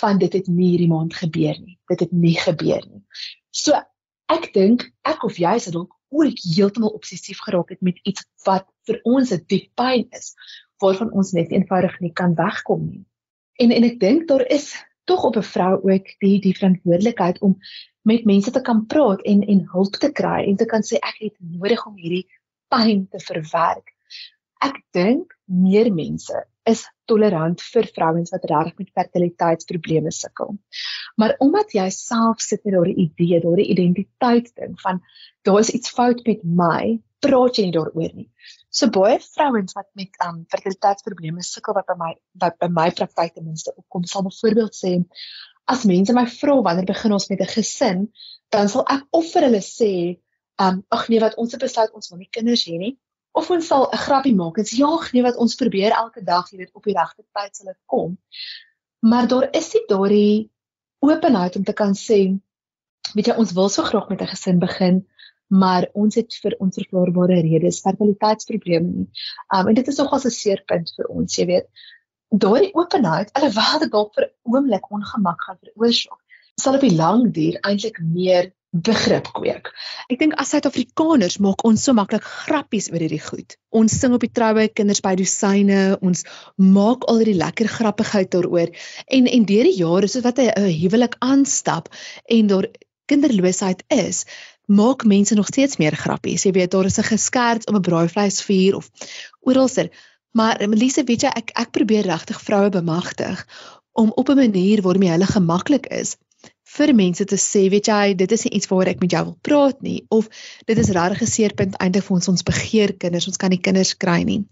van 0.00 0.18
dit 0.18 0.32
het 0.32 0.46
nie 0.46 0.70
hierdie 0.70 0.90
maand 0.90 1.14
gebeur 1.14 1.58
nie. 1.60 1.78
Dit 1.86 2.00
het 2.00 2.12
nie 2.12 2.38
gebeur 2.38 2.82
nie. 2.90 3.02
So 3.50 3.72
ek 4.32 4.52
dink 4.54 4.86
ek 5.04 5.24
of 5.24 5.38
jy 5.38 5.58
sou 5.58 5.72
dalk 5.72 5.92
ooit 6.14 6.38
heeltemal 6.44 6.94
obsessief 6.94 7.40
geraak 7.44 7.72
het 7.74 7.82
met 7.82 7.98
iets 8.08 8.24
wat 8.46 8.66
vir 8.88 9.00
ons 9.04 9.32
'n 9.32 9.44
diep 9.48 9.70
pyn 9.76 10.06
is 10.12 10.34
waarvan 10.82 11.12
ons 11.12 11.32
net 11.32 11.50
eenvoudig 11.50 12.00
nie 12.00 12.12
kan 12.12 12.34
wegkom 12.34 12.86
nie. 12.90 13.04
En 13.58 13.70
en 13.70 13.84
ek 13.84 14.00
dink 14.00 14.28
daar 14.28 14.46
is 14.46 14.74
tog 15.04 15.24
op 15.24 15.36
'n 15.36 15.50
vrou 15.54 15.74
ook 15.90 16.06
die 16.20 16.40
die 16.40 16.56
verantwoordelikheid 16.56 17.38
om 17.40 17.58
met 18.02 18.24
mense 18.24 18.50
te 18.50 18.60
kan 18.60 18.86
praat 18.86 19.22
en 19.22 19.42
en 19.42 19.68
hulp 19.72 19.96
te 19.96 20.12
kry 20.12 20.44
en 20.48 20.56
te 20.56 20.66
kan 20.66 20.82
sê 20.82 20.96
ek 21.00 21.16
het 21.18 21.36
nodig 21.38 21.86
om 21.86 21.96
hierdie 21.96 22.26
pyn 22.68 23.08
te 23.08 23.18
verwerk. 23.18 23.92
Ek 24.60 24.80
dink 24.92 25.36
meer 25.44 25.92
mense 25.92 26.44
is 26.70 26.84
tolerant 27.10 27.60
vir 27.60 27.86
vrouens 27.96 28.32
wat 28.32 28.44
regtig 28.48 28.78
met 28.80 28.92
fertiliteitsprobleme 28.98 30.12
sukkel. 30.14 30.54
Maar 31.20 31.36
omdat 31.44 31.74
jy 31.76 31.88
self 31.92 32.40
sit 32.40 32.64
met 32.64 32.74
daardie 32.76 32.96
idee, 33.06 33.40
daardie 33.42 33.68
identiteit 33.74 34.52
ding 34.56 34.78
van 34.80 35.02
daar 35.44 35.60
is 35.60 35.72
iets 35.76 35.92
fout 35.92 36.22
met 36.26 36.44
my, 36.44 36.98
praat 37.24 37.58
jy 37.58 37.68
nie 37.68 37.76
daaroor 37.76 38.12
nie. 38.16 38.28
So 38.74 38.90
baie 38.92 39.18
vrouens 39.22 39.76
wat 39.76 39.88
met 39.98 40.16
um 40.24 40.42
fertiliteitsprobleme 40.52 41.44
sukkel 41.46 41.76
wat 41.76 41.88
by 41.90 41.96
my 42.00 42.12
wat 42.42 42.58
by 42.62 42.68
my 42.72 42.88
praktyk 42.96 43.36
ten 43.36 43.46
minste 43.46 43.72
opkom, 43.76 44.06
sal 44.08 44.24
byvoorbeeld 44.26 44.76
sê 44.76 44.96
as 45.70 45.86
mense 45.88 46.12
my 46.16 46.26
vra 46.28 46.58
wanneer 46.64 46.88
begin 46.88 47.14
ons 47.16 47.28
met 47.30 47.40
'n 47.40 47.52
gesin, 47.52 48.08
dan 48.52 48.68
sal 48.68 48.84
ek 48.88 49.04
of 49.12 49.30
vir 49.32 49.46
hulle 49.48 49.62
sê, 49.64 50.18
um 50.60 50.82
ag 50.90 51.08
nee, 51.08 51.20
wat 51.20 51.36
ons 51.40 51.52
het 51.52 51.60
besluit 51.60 51.92
ons 51.92 52.10
wil 52.10 52.18
nie 52.18 52.28
kinders 52.30 52.66
hê 52.68 52.76
nie, 52.78 52.96
of 53.34 53.50
ons 53.50 53.66
sal 53.66 53.88
'n 53.90 54.02
grappie 54.06 54.34
maak 54.34 54.58
en 54.58 54.64
sê 54.64 54.80
ja, 54.80 54.92
nee, 55.12 55.22
wat 55.22 55.36
ons 55.36 55.54
probeer 55.60 55.92
elke 55.92 56.22
dag, 56.24 56.50
jy 56.50 56.58
weet, 56.58 56.74
op 56.74 56.84
die 56.84 56.96
regte 56.96 57.24
tyd 57.34 57.56
sal 57.56 57.72
dit 57.72 57.80
kom. 57.86 58.18
Maar 59.02 59.28
daar 59.28 59.48
is 59.52 59.72
nie 59.74 59.84
daardie 59.88 60.50
openheid 61.00 61.56
om 61.56 61.64
te 61.64 61.72
kan 61.72 61.94
sê 61.94 62.20
weet 63.14 63.26
jy 63.28 63.34
ons 63.36 63.52
wil 63.52 63.68
so 63.68 63.82
graag 63.82 64.08
met 64.08 64.22
'n 64.22 64.32
gesin 64.34 64.58
begin 64.58 65.04
maar 65.48 65.86
ons 65.92 66.16
het 66.18 66.34
vir 66.42 66.56
onverklaarbare 66.64 67.40
redes 67.44 67.80
fertiliteitsprobleme 67.84 68.90
nie. 68.90 69.08
Um 69.54 69.68
en 69.70 69.74
dit 69.74 69.88
is 69.88 69.98
nogals 70.00 70.24
'n 70.24 70.30
seerpunt 70.30 70.92
vir 70.96 71.06
ons, 71.08 71.38
jy 71.38 71.46
weet. 71.46 71.68
daardie 72.34 72.74
openheid, 72.74 73.28
alhoewel 73.38 73.78
dit 73.78 73.90
dalk 73.90 74.14
vir 74.14 74.24
oomblik 74.42 74.90
ongemak 74.90 75.42
gaan 75.46 75.58
veroorsaak, 75.62 76.18
sal 76.58 76.74
op 76.74 76.80
die 76.80 76.96
lang 76.96 77.30
duur 77.32 77.58
eintlik 77.62 78.00
meer 78.02 78.52
begrip 78.74 79.28
kweek. 79.36 79.70
Ek 80.10 80.18
dink 80.18 80.34
as 80.40 80.50
Suid-Afrikaners 80.50 81.38
maak 81.44 81.62
ons 81.66 81.84
so 81.86 81.94
maklik 81.94 82.24
grappies 82.26 82.88
oor 82.90 83.02
hierdie 83.04 83.22
goed. 83.22 83.54
Ons 83.70 83.94
sing 84.00 84.14
op 84.16 84.24
die 84.24 84.32
troue 84.34 84.66
kinders 84.74 85.02
by 85.04 85.14
dosyne, 85.18 85.94
ons 86.02 86.24
maak 86.58 87.06
al 87.10 87.22
hierdie 87.22 87.38
lekker 87.38 87.70
grappigheid 87.70 88.32
daaroor. 88.34 88.72
En 89.06 89.30
en 89.30 89.46
deur 89.46 89.68
die 89.70 89.78
jare 89.78 90.10
soos 90.10 90.26
wat 90.26 90.42
'n 90.42 90.66
huwelik 90.80 91.14
aanstap 91.20 91.88
en 92.26 92.50
daar 92.50 92.66
kinderloosheid 93.06 93.84
is, 93.94 94.24
maak 94.66 95.04
mense 95.04 95.34
nog 95.34 95.46
steeds 95.46 95.76
meer 95.76 95.94
grappies. 95.94 96.42
Jy 96.42 96.52
weet, 96.52 96.70
daar 96.70 96.84
is 96.84 96.98
'n 96.98 97.10
geskerts 97.14 97.66
op 97.66 97.76
'n 97.76 97.86
braaivleisvuur 97.86 98.74
of 98.74 98.90
oralser. 99.40 99.90
Maar 100.32 100.68
Melise, 100.68 101.04
weet 101.04 101.22
jy, 101.22 101.28
ek 101.28 101.50
ek 101.54 101.70
probeer 101.70 102.02
regtig 102.02 102.40
vroue 102.42 102.70
bemagtig 102.70 103.46
om 103.92 104.10
op 104.10 104.28
'n 104.28 104.36
manier 104.36 104.82
waarmee 104.82 105.10
hulle 105.10 105.26
gemaklik 105.26 105.86
is 105.86 106.16
vir 106.64 106.92
mense 106.96 107.24
te 107.28 107.36
sê, 107.40 107.66
weet 107.70 107.88
jy, 107.90 108.14
dit 108.18 108.32
is 108.32 108.44
nie 108.46 108.54
iets 108.58 108.68
waaroor 108.70 108.90
ek 108.94 109.02
met 109.04 109.12
jou 109.14 109.22
wil 109.28 109.36
praat 109.44 109.82
nie 109.84 109.98
of 110.14 110.28
dit 110.66 110.78
is 110.78 110.90
regtig 110.96 111.22
'n 111.22 111.32
seerpunt 111.34 111.76
eintlik 111.78 112.04
vir 112.04 112.16
ons 112.16 112.28
ons 112.32 112.42
begeer 112.42 112.94
kinders, 112.96 113.28
ons 113.28 113.36
kan 113.36 113.50
nie 113.50 113.60
kinders 113.60 113.94
kry 113.94 114.22
nie. 114.24 114.44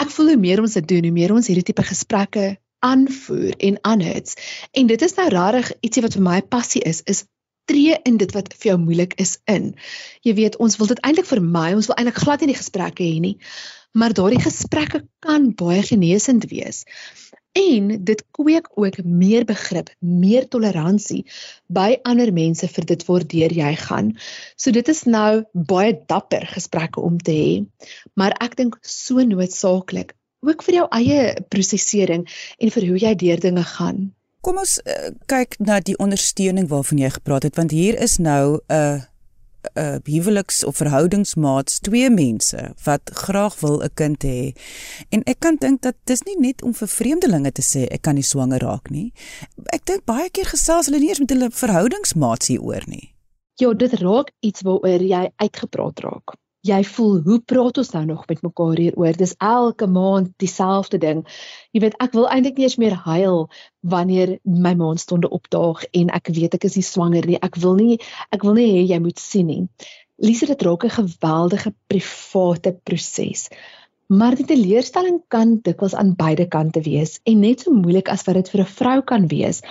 Ek 0.00 0.10
voel 0.10 0.32
hoe 0.32 0.40
meer 0.40 0.60
ons 0.60 0.74
dit 0.74 0.88
doen, 0.88 1.04
hoe 1.04 1.12
meer 1.12 1.32
ons 1.32 1.46
hierdie 1.46 1.68
tipe 1.68 1.82
gesprekke 1.82 2.56
aanvoer 2.82 3.54
en 3.58 3.78
aanhits. 3.82 4.34
En 4.72 4.86
dit 4.86 5.02
is 5.02 5.14
nou 5.14 5.28
regtig 5.28 5.72
ietsie 5.82 6.02
wat 6.02 6.14
vir 6.14 6.22
my 6.22 6.40
passie 6.40 6.82
is, 6.82 7.02
is 7.06 7.24
tree 7.70 7.94
in 8.04 8.16
dit 8.16 8.32
wat 8.34 8.54
vir 8.54 8.72
jou 8.72 8.78
moeilik 8.78 9.14
is 9.22 9.38
in. 9.46 9.74
Jy 10.26 10.34
weet, 10.34 10.56
ons 10.56 10.76
wil 10.80 10.90
dit 10.90 11.02
eintlik 11.06 11.28
vermy, 11.28 11.74
ons 11.76 11.86
wil 11.86 11.96
eintlik 11.96 12.18
glad 12.24 12.40
nie 12.40 12.50
die 12.50 12.58
gesprekke 12.58 13.04
hê 13.04 13.20
nie. 13.20 13.36
Maar 13.94 14.16
daardie 14.16 14.40
gesprekke 14.40 15.04
kan 15.20 15.52
baie 15.54 15.82
genesend 15.86 16.48
wees 16.50 16.84
en 17.52 18.04
dit 18.04 18.24
kweek 18.30 18.68
ook 18.74 19.02
meer 19.04 19.44
begrip, 19.44 19.90
meer 19.98 20.48
toleransie 20.48 21.24
by 21.66 21.98
ander 22.08 22.32
mense 22.32 22.68
vir 22.68 22.88
dit 22.88 23.04
waardeur 23.08 23.52
jy 23.52 23.74
gaan. 23.76 24.14
So 24.56 24.72
dit 24.72 24.88
is 24.88 25.04
nou 25.04 25.44
baie 25.52 25.92
dapper 26.08 26.46
gesprekke 26.54 27.00
om 27.00 27.18
te 27.20 27.36
hê, 27.36 27.52
maar 28.14 28.36
ek 28.40 28.56
dink 28.56 28.78
so 28.80 29.20
noodsaaklik 29.20 30.16
ook 30.42 30.64
vir 30.66 30.80
jou 30.80 30.88
eie 30.96 31.22
prosesering 31.52 32.26
en 32.58 32.74
vir 32.74 32.88
hoe 32.88 32.98
jy 32.98 33.14
deur 33.14 33.40
dinge 33.40 33.64
gaan. 33.76 34.10
Kom 34.42 34.58
ons 34.58 34.80
uh, 34.82 35.12
kyk 35.30 35.54
na 35.62 35.78
die 35.78 35.94
ondersteuning 36.02 36.66
waarvan 36.70 36.98
jy 36.98 37.12
gepraat 37.14 37.46
het 37.46 37.58
want 37.60 37.70
hier 37.70 37.94
is 37.94 38.18
nou 38.18 38.58
'n 38.58 38.74
uh, 38.74 38.98
'n 38.98 39.11
uh, 39.78 39.96
huweliks 40.04 40.64
of 40.64 40.76
verhoudingsmaats, 40.76 41.78
twee 41.80 42.10
mense 42.10 42.72
wat 42.84 43.10
graag 43.12 43.60
wil 43.60 43.82
'n 43.82 43.94
kind 43.94 44.24
hê. 44.24 44.52
En 45.08 45.22
ek 45.24 45.40
kan 45.40 45.56
dink 45.56 45.82
dat 45.82 45.96
dis 46.04 46.22
nie 46.22 46.36
net 46.38 46.62
om 46.62 46.74
vir 46.74 46.88
vreemdelinge 46.88 47.52
te 47.52 47.62
sê 47.62 47.86
ek 47.90 48.02
kan 48.02 48.14
nie 48.14 48.26
swanger 48.26 48.60
raak 48.60 48.90
nie. 48.90 49.12
Ek 49.72 49.84
dink 49.84 50.04
baie 50.04 50.30
keer 50.30 50.46
gesels 50.46 50.86
hulle 50.86 50.98
nie 50.98 51.08
eens 51.08 51.20
met 51.20 51.30
hulle 51.30 51.50
verhoudingsmaats 51.50 52.46
hieroor 52.46 52.84
nie. 52.86 53.14
Ja, 53.60 53.72
dit 53.72 53.92
raak 53.92 54.30
iets 54.40 54.62
waaroor 54.62 55.02
jy 55.02 55.30
uitgepraat 55.36 56.00
raak 56.00 56.41
jy 56.66 56.78
voel 56.86 57.16
hoe 57.26 57.38
praat 57.50 57.78
ons 57.82 57.90
nou 57.96 58.04
nog 58.06 58.26
met 58.30 58.42
mekaar 58.46 58.78
hieroor 58.78 59.16
dis 59.18 59.34
elke 59.42 59.88
maand 59.90 60.30
dieselfde 60.42 61.00
ding. 61.02 61.24
Jy 61.74 61.82
weet 61.82 61.96
ek 62.04 62.14
wil 62.14 62.28
eintlik 62.30 62.58
nie 62.58 62.68
eens 62.68 62.78
meer 62.78 62.94
huil 63.06 63.48
wanneer 63.94 64.36
my 64.46 64.74
maandstonde 64.78 65.30
opdaag 65.34 65.82
en 65.90 66.14
ek 66.14 66.30
weet 66.36 66.54
ek 66.58 66.68
is 66.70 66.78
nie 66.78 66.86
swanger 66.86 67.26
nie. 67.26 67.40
Ek 67.42 67.58
wil 67.58 67.74
nie 67.80 67.98
ek 68.30 68.46
wil 68.46 68.54
nie 68.58 68.68
hê 68.70 68.86
jy 68.94 69.00
moet 69.02 69.18
sien 69.18 69.50
nie. 69.50 69.62
Lise 70.22 70.46
dit 70.46 70.62
raak 70.62 70.84
'n 70.86 70.96
geweldige 71.02 71.74
private 71.90 72.76
proses. 72.84 73.48
Maar 74.06 74.36
die 74.36 74.46
teleurstelling 74.46 75.22
kan 75.28 75.58
dikwels 75.64 75.94
aan 75.94 76.14
beide 76.14 76.46
kante 76.46 76.82
wees 76.84 77.18
en 77.24 77.40
net 77.40 77.60
so 77.60 77.72
moeilik 77.72 78.08
as 78.08 78.22
wat 78.26 78.38
dit 78.38 78.50
vir 78.54 78.60
'n 78.62 78.74
vrou 78.78 79.00
kan 79.02 79.26
wees 79.26 79.62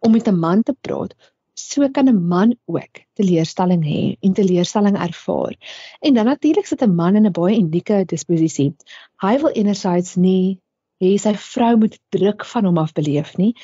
om 0.00 0.12
met 0.12 0.28
'n 0.28 0.38
man 0.38 0.62
te 0.62 0.72
praat 0.72 1.12
so 1.58 1.88
kan 1.90 2.08
'n 2.08 2.28
man 2.28 2.54
ook 2.66 3.02
teleurstelling 3.18 3.82
hê 3.84 4.16
en 4.20 4.32
teleurstelling 4.32 4.96
ervaar. 4.96 5.54
En 6.00 6.14
dan 6.14 6.24
natuurlik 6.24 6.66
sit 6.66 6.82
'n 6.82 6.94
man 6.94 7.16
in 7.16 7.26
'n 7.26 7.32
baie 7.32 7.58
unieke 7.58 8.04
disposisie. 8.04 8.74
Hy 9.16 9.38
wil 9.40 9.50
enerzijds 9.50 10.16
nie 10.16 10.60
hê 11.02 11.16
sy 11.18 11.34
vrou 11.34 11.76
moet 11.76 11.98
druk 12.14 12.44
van 12.44 12.64
hom 12.64 12.78
af 12.78 12.92
beleef 12.92 13.36
nie. 13.36 13.54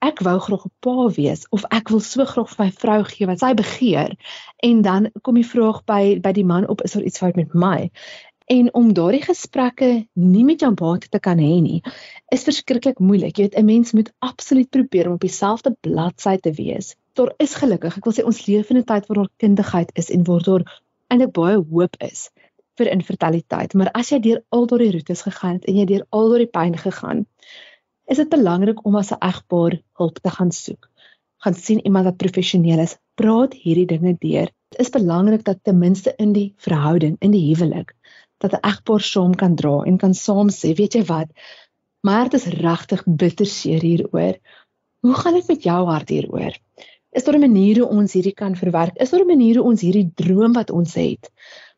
Ek 0.00 0.22
wou 0.24 0.38
graag 0.40 0.64
'n 0.64 0.72
pa 0.80 1.08
wees 1.16 1.42
of 1.50 1.64
ek 1.70 1.90
wil 1.92 2.00
so 2.00 2.24
graag 2.24 2.48
vir 2.48 2.64
my 2.64 2.70
vrou 2.82 3.04
gee 3.04 3.26
wat 3.26 3.40
sy 3.40 3.52
begeer 3.54 4.16
en 4.68 4.82
dan 4.82 5.10
kom 5.22 5.34
die 5.34 5.50
vraag 5.54 5.84
by 5.84 6.20
by 6.24 6.32
die 6.32 6.44
man 6.44 6.68
op 6.68 6.80
is 6.82 6.92
daar 6.92 7.02
iets 7.02 7.18
fout 7.18 7.36
met 7.36 7.54
my? 7.54 7.90
En 8.50 8.72
om 8.74 8.92
daardie 8.92 9.22
gesprekke 9.22 9.90
nie 10.18 10.44
met 10.44 10.60
jou 10.60 10.72
maat 10.74 11.06
te 11.10 11.20
kan 11.22 11.38
hê 11.38 11.60
nie, 11.62 11.82
is 12.34 12.42
verskriklik 12.42 12.98
moeilik. 12.98 13.36
Jy 13.36 13.44
weet 13.48 13.58
'n 13.58 13.64
mens 13.64 13.92
moet 13.92 14.12
absoluut 14.18 14.70
probeer 14.70 15.06
om 15.06 15.14
op 15.14 15.20
dieselfde 15.20 15.76
bladsy 15.80 16.36
te 16.36 16.52
wees 16.52 16.96
daar 17.20 17.34
is 17.36 17.54
gelukkig. 17.54 17.96
Ek 17.96 18.06
wil 18.06 18.14
sê 18.16 18.24
ons 18.26 18.44
leef 18.46 18.70
in 18.70 18.78
'n 18.80 18.88
tyd 18.90 19.08
waar 19.08 19.18
daar 19.20 19.32
kindigheid 19.42 19.90
is 20.02 20.10
en 20.14 20.24
waar 20.28 20.44
daar 20.48 20.64
eintlik 21.10 21.32
baie 21.38 21.58
hoop 21.72 21.96
is 22.10 22.30
vir 22.78 22.92
infertiliteit. 22.96 23.74
Maar 23.74 23.90
as 24.00 24.12
jy 24.12 24.20
deur 24.26 24.40
al 24.48 24.66
daardie 24.66 24.92
roetes 24.96 25.22
gegaan 25.28 25.58
het 25.58 25.66
en 25.68 25.76
jy 25.80 25.86
deur 25.92 26.06
al 26.10 26.30
daardie 26.30 26.52
pyn 26.58 26.76
gegaan, 26.86 27.26
is 28.06 28.16
dit 28.22 28.28
belangrik 28.28 28.84
om 28.86 28.96
as 28.96 29.12
'n 29.12 29.20
egpaar 29.30 29.80
hulp 30.00 30.18
te 30.22 30.30
gaan 30.30 30.52
soek. 30.52 30.88
Gaan 31.44 31.54
sien 31.54 31.84
iemand 31.84 32.04
wat 32.04 32.16
professioneel 32.16 32.78
is. 32.78 32.98
Praat 33.14 33.54
hierdie 33.54 33.86
dinge 33.86 34.16
deur. 34.20 34.48
Dit 34.70 34.80
is 34.80 34.90
belangrik 34.90 35.44
dat 35.44 35.58
ten 35.62 35.78
minste 35.78 36.14
in 36.16 36.32
die 36.32 36.54
verhouding, 36.56 37.16
in 37.20 37.30
die 37.30 37.46
huwelik, 37.48 37.94
dat 38.40 38.52
'n 38.52 38.64
egpaar 38.72 39.00
saam 39.00 39.34
kan 39.34 39.54
dra 39.54 39.82
en 39.84 39.98
kan 39.98 40.14
saam 40.14 40.48
sê, 40.48 40.74
weet 40.74 40.94
jy 40.94 41.04
wat? 41.04 41.28
My 42.02 42.12
hart 42.12 42.34
is 42.34 42.46
regtig 42.46 43.02
bitter 43.04 43.46
seer 43.46 43.82
hieroor. 43.84 44.34
Hoe 45.04 45.14
gaan 45.14 45.34
dit 45.34 45.48
met 45.48 45.62
jou 45.62 45.80
hart 45.86 46.08
hieroor? 46.08 46.54
Is 47.12 47.24
daar 47.24 47.36
'n 47.36 47.40
manier 47.40 47.78
hoe 47.80 47.88
ons 47.88 48.12
hierdie 48.12 48.34
kan 48.34 48.54
verwerk? 48.56 48.96
Is 48.96 49.10
daar 49.10 49.20
'n 49.20 49.26
manier 49.26 49.56
hoe 49.56 49.64
ons 49.64 49.80
hierdie 49.80 50.10
droom 50.14 50.52
wat 50.52 50.70
ons 50.70 50.94
het 50.94 51.30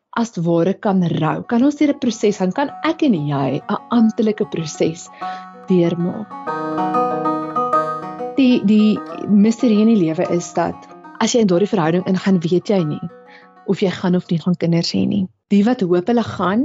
as 0.09 0.37
ware 0.37 0.73
kan 0.73 1.03
rou? 1.03 1.43
Kan 1.43 1.63
ons 1.63 1.75
deur 1.75 1.93
'n 1.93 1.99
proses 1.99 2.37
gaan? 2.37 2.51
Kan 2.51 2.69
ek 2.83 3.03
en 3.03 3.13
jy 3.27 3.61
'n 3.67 3.81
amptelike 3.89 4.45
proses 4.45 5.09
deurmaak? 5.67 6.27
Die 8.35 8.65
die 8.65 8.99
misterie 9.27 9.79
in 9.79 9.87
die 9.87 10.05
lewe 10.05 10.31
is 10.31 10.53
dat 10.53 10.75
as 11.19 11.33
jy 11.33 11.39
in 11.39 11.47
daardie 11.47 11.69
verhouding 11.69 12.07
ingaan, 12.07 12.39
weet 12.39 12.67
jy 12.67 12.83
nie 12.83 13.22
of 13.67 13.81
jy 13.81 13.89
gaan 13.89 14.15
of 14.15 14.29
nie 14.29 14.39
gaan 14.39 14.55
kinders 14.55 14.93
hê 14.93 15.05
nie. 15.07 15.27
Die 15.49 15.63
wat 15.63 15.81
hoop 15.81 16.07
hulle 16.07 16.23
gaan 16.23 16.63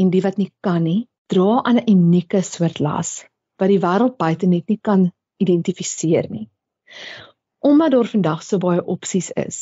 en 0.00 0.10
die 0.10 0.22
wat 0.22 0.38
nie 0.38 0.52
kan 0.60 0.82
nie, 0.82 1.08
dra 1.28 1.62
aan 1.64 1.78
'n 1.78 1.90
unieke 1.90 2.42
soort 2.42 2.80
las 2.80 3.24
wat 3.58 3.68
die 3.68 3.80
wêreld 3.80 4.16
buite 4.16 4.46
net 4.46 4.68
nie 4.68 4.80
kan 4.82 5.12
identifiseer 5.38 6.30
nie 6.30 6.48
omdat 7.62 7.90
daar 7.90 8.06
vandag 8.06 8.42
so 8.42 8.58
baie 8.58 8.84
opsies 8.84 9.30
is 9.38 9.58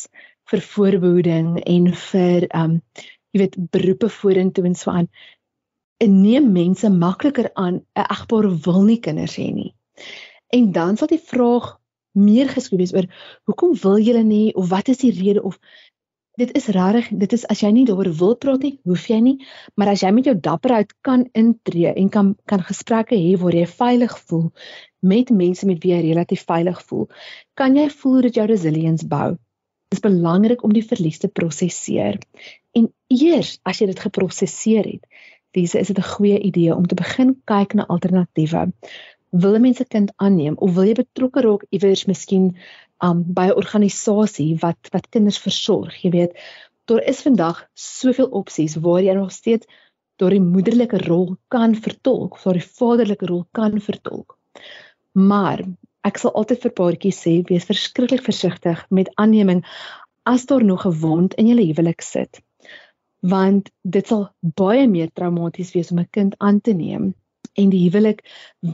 vir 0.50 0.62
voorbehoeding 0.64 1.58
en 1.74 1.90
vir 2.10 2.46
um 2.56 2.78
jy 3.30 3.42
weet 3.42 3.58
beroepe 3.74 4.08
vorentoe 4.14 4.64
en 4.70 4.76
so 4.78 4.90
aan 4.90 5.10
neem 6.00 6.48
mense 6.52 6.88
makliker 6.90 7.50
aan 7.54 7.76
'n 7.76 8.06
egpaar 8.16 8.48
wil 8.66 8.82
nie 8.88 9.00
kinders 9.06 9.36
hê 9.36 9.52
nie. 9.52 9.74
En 10.48 10.72
dan 10.72 10.96
sal 10.96 11.12
die 11.12 11.24
vraag 11.32 11.76
meer 12.12 12.48
geskryf 12.48 12.80
wees 12.80 12.94
oor 12.96 13.06
hoekom 13.44 13.76
wil 13.82 13.98
julle 13.98 14.24
nie 14.24 14.54
of 14.54 14.70
wat 14.70 14.88
is 14.88 15.04
die 15.04 15.12
rede 15.20 15.42
of 15.42 15.60
dit 16.40 16.52
is 16.56 16.68
rarig 16.76 17.08
dit 17.24 17.32
is 17.36 17.46
as 17.52 17.62
jy 17.64 17.70
nie 17.76 17.86
daaroor 17.88 18.12
wil 18.22 18.36
praat 18.44 18.66
nie 18.66 18.76
hoef 18.88 19.08
jy 19.12 19.20
nie 19.20 19.36
maar 19.76 19.92
as 19.92 20.04
jy 20.04 20.12
met 20.16 20.30
jou 20.30 20.36
dapperheid 20.48 20.94
kan 21.06 21.26
intree 21.44 21.92
en 21.94 22.08
kan 22.08 22.36
kan 22.46 22.64
gesprekke 22.72 23.18
hê 23.18 23.36
waar 23.40 23.56
jy 23.56 23.66
veilig 23.66 24.16
voel 24.30 24.48
met 25.00 25.30
mense 25.30 25.66
met 25.66 25.80
wie 25.82 25.92
jy 25.94 26.00
relatief 26.04 26.44
veilig 26.48 26.80
voel, 26.88 27.06
kan 27.56 27.76
jy 27.76 27.88
voel 28.02 28.20
dat 28.26 28.36
jou 28.36 28.46
resilience 28.48 29.06
bou. 29.08 29.32
Dit 29.90 29.98
is 29.98 30.04
belangrik 30.04 30.62
om 30.64 30.74
die 30.76 30.84
verlies 30.86 31.18
te 31.18 31.28
prosesseer. 31.28 32.20
En 32.76 32.90
eers 33.10 33.56
as 33.66 33.80
jy 33.80 33.90
dit 33.90 34.02
geprosesseer 34.04 34.86
het, 34.86 35.06
dis 35.56 35.74
is 35.74 35.88
dit 35.88 35.98
'n 35.98 36.10
goeie 36.14 36.38
idee 36.38 36.74
om 36.74 36.86
te 36.86 36.94
begin 36.94 37.34
kyk 37.44 37.74
na 37.74 37.86
alternatiewe. 37.86 38.70
Wil 39.30 39.58
mense 39.62 39.84
kind 39.84 40.10
aanneem 40.16 40.56
of 40.58 40.74
wil 40.74 40.88
jy 40.88 40.94
betrokke 40.98 41.42
raak 41.46 41.66
iewers 41.70 42.06
miskien 42.10 42.56
um, 43.02 43.22
by 43.22 43.46
'n 43.50 43.58
organisasie 43.62 44.56
wat 44.62 44.90
wat 44.92 45.06
kinders 45.14 45.38
versorg, 45.38 45.94
jy 46.04 46.10
weet, 46.10 46.32
daar 46.90 47.02
is 47.12 47.22
vandag 47.22 47.62
soveel 47.74 48.26
opsies 48.40 48.74
waar 48.76 49.02
jy 49.02 49.14
nog 49.14 49.32
steeds 49.32 49.66
daardie 50.20 50.42
moederlike 50.42 50.98
rol 51.06 51.36
kan 51.48 51.74
vertolk, 51.74 52.34
of 52.34 52.42
daardie 52.44 52.66
vaderlike 52.80 53.26
rol 53.26 53.44
kan 53.56 53.80
vertolk. 53.80 54.36
Maar 55.12 55.62
ek 56.04 56.18
sal 56.18 56.34
altyd 56.34 56.62
vir 56.64 56.74
paartjies 56.80 57.22
sê 57.24 57.34
wees 57.48 57.68
verskriklik 57.68 58.22
versigtig 58.26 58.84
met 58.90 59.10
aanneming 59.14 59.64
as 60.28 60.46
daar 60.50 60.64
nog 60.64 60.86
'n 60.86 61.00
wond 61.00 61.34
in 61.34 61.46
julle 61.46 61.66
huwelik 61.70 62.02
sit. 62.02 62.42
Want 63.22 63.70
dit 63.82 64.06
sal 64.06 64.30
baie 64.40 64.86
meer 64.88 65.10
traumaties 65.12 65.72
wees 65.72 65.90
om 65.92 65.98
'n 65.98 66.08
kind 66.10 66.34
aan 66.38 66.60
te 66.60 66.72
neem 66.72 67.14
en 67.62 67.72
die 67.72 67.82
huwelik 67.86 68.24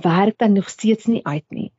werk 0.08 0.38
dan 0.42 0.56
nog 0.58 0.68
steeds 0.72 1.06
nie 1.12 1.22
uit 1.24 1.46
nie 1.50 1.70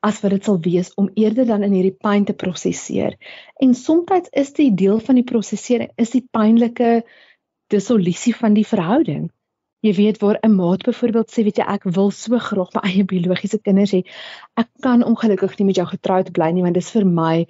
as 0.00 0.22
wat 0.24 0.32
dit 0.32 0.46
sal 0.48 0.56
wees 0.64 0.94
om 0.96 1.10
eerder 1.14 1.46
dan 1.46 1.62
in 1.62 1.74
hierdie 1.76 1.96
pyn 2.06 2.24
te 2.24 2.32
prosesseer. 2.32 3.18
En 3.60 3.74
soms 3.76 4.30
is 4.32 4.52
dit 4.56 4.76
deel 4.76 5.00
van 5.08 5.18
die 5.20 5.26
prosesering 5.28 5.90
is 6.00 6.14
die 6.14 6.24
pynlike 6.32 7.02
dissolusie 7.68 8.32
van 8.36 8.56
die 8.56 8.64
verhouding 8.64 9.28
Jy 9.80 9.92
weet 9.96 10.18
waar 10.20 10.38
'n 10.44 10.54
maat 10.54 10.82
byvoorbeeld 10.84 11.30
sê 11.32 11.42
weet 11.44 11.58
jy 11.60 11.64
ek 11.74 11.84
wil 11.96 12.10
so 12.12 12.38
graag 12.38 12.72
my 12.74 12.80
eie 12.88 13.04
biologiese 13.12 13.58
kinders 13.64 13.94
hê. 13.96 14.00
Ek 14.62 14.68
kan 14.84 15.04
ongelukkig 15.10 15.56
nie 15.58 15.66
met 15.68 15.78
jou 15.80 15.86
getroud 15.88 16.32
bly 16.36 16.50
nie 16.52 16.64
want 16.66 16.76
dit 16.76 16.84
is 16.84 16.90
vir 16.96 17.06
my 17.06 17.46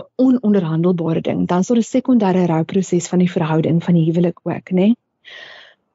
'n 0.00 0.06
ononderhandelbare 0.26 1.20
ding. 1.20 1.44
Dan 1.46 1.64
sou 1.64 1.76
'n 1.76 1.84
sekondêre 1.84 2.46
rouproses 2.48 3.08
van 3.08 3.18
die 3.18 3.30
verhouding 3.30 3.82
van 3.84 3.94
die 3.94 4.06
huwelik 4.08 4.40
ook, 4.44 4.72
nê? 4.72 4.94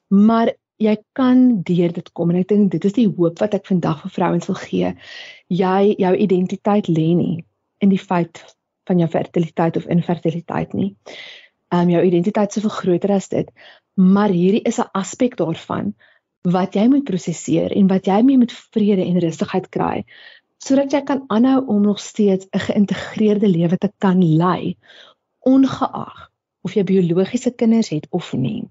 Maar 0.08 0.54
jy 0.80 0.96
kan 1.18 1.62
deur 1.68 1.92
dit 1.94 2.12
kom 2.16 2.32
en 2.32 2.40
ek 2.40 2.48
dink 2.52 2.72
dit 2.72 2.86
is 2.88 2.96
die 2.96 3.08
hoop 3.08 3.42
wat 3.44 3.58
ek 3.58 3.68
vandag 3.68 4.02
vir 4.06 4.14
vrouens 4.16 4.48
wil 4.48 4.60
gee. 4.62 4.94
Jy 5.52 5.96
jou 6.00 6.14
identiteit 6.16 6.88
lê 6.88 7.10
nie 7.20 7.36
in 7.84 7.92
die 7.92 8.00
feit 8.00 8.42
van 8.90 9.02
jou 9.02 9.10
fertiliteit 9.12 9.78
of 9.78 9.90
infertiliteit 9.92 10.74
nie. 10.74 10.96
Ehm 11.70 11.86
um, 11.86 11.92
jou 11.94 12.04
identiteit 12.06 12.50
is 12.50 12.58
soveel 12.58 12.76
groter 12.78 13.12
as 13.14 13.28
dit, 13.30 13.52
maar 13.96 14.32
hierdie 14.34 14.64
is 14.66 14.80
'n 14.80 14.90
aspek 14.94 15.36
daarvan 15.38 15.94
wat 16.48 16.76
jy 16.76 16.88
moet 16.88 17.04
prosesseer 17.04 17.76
en 17.76 17.88
wat 17.88 18.08
jy 18.08 18.22
mee 18.24 18.38
met 18.38 18.52
vrede 18.52 19.06
en 19.06 19.20
rustigheid 19.20 19.70
kry 19.70 20.06
sodat 20.60 20.92
jy 20.92 21.02
kan 21.08 21.24
aanhou 21.28 21.66
om 21.72 21.82
nog 21.82 22.00
steeds 22.00 22.48
'n 22.52 22.60
geïntegreerde 22.60 23.48
lewe 23.48 23.78
te 23.78 23.92
kan 23.98 24.24
lei 24.24 24.78
ongeag 25.40 26.32
of 26.62 26.74
jy 26.74 26.84
biologiese 26.84 27.52
kinders 27.52 27.90
het 27.90 28.08
of 28.10 28.34
nie. 28.34 28.68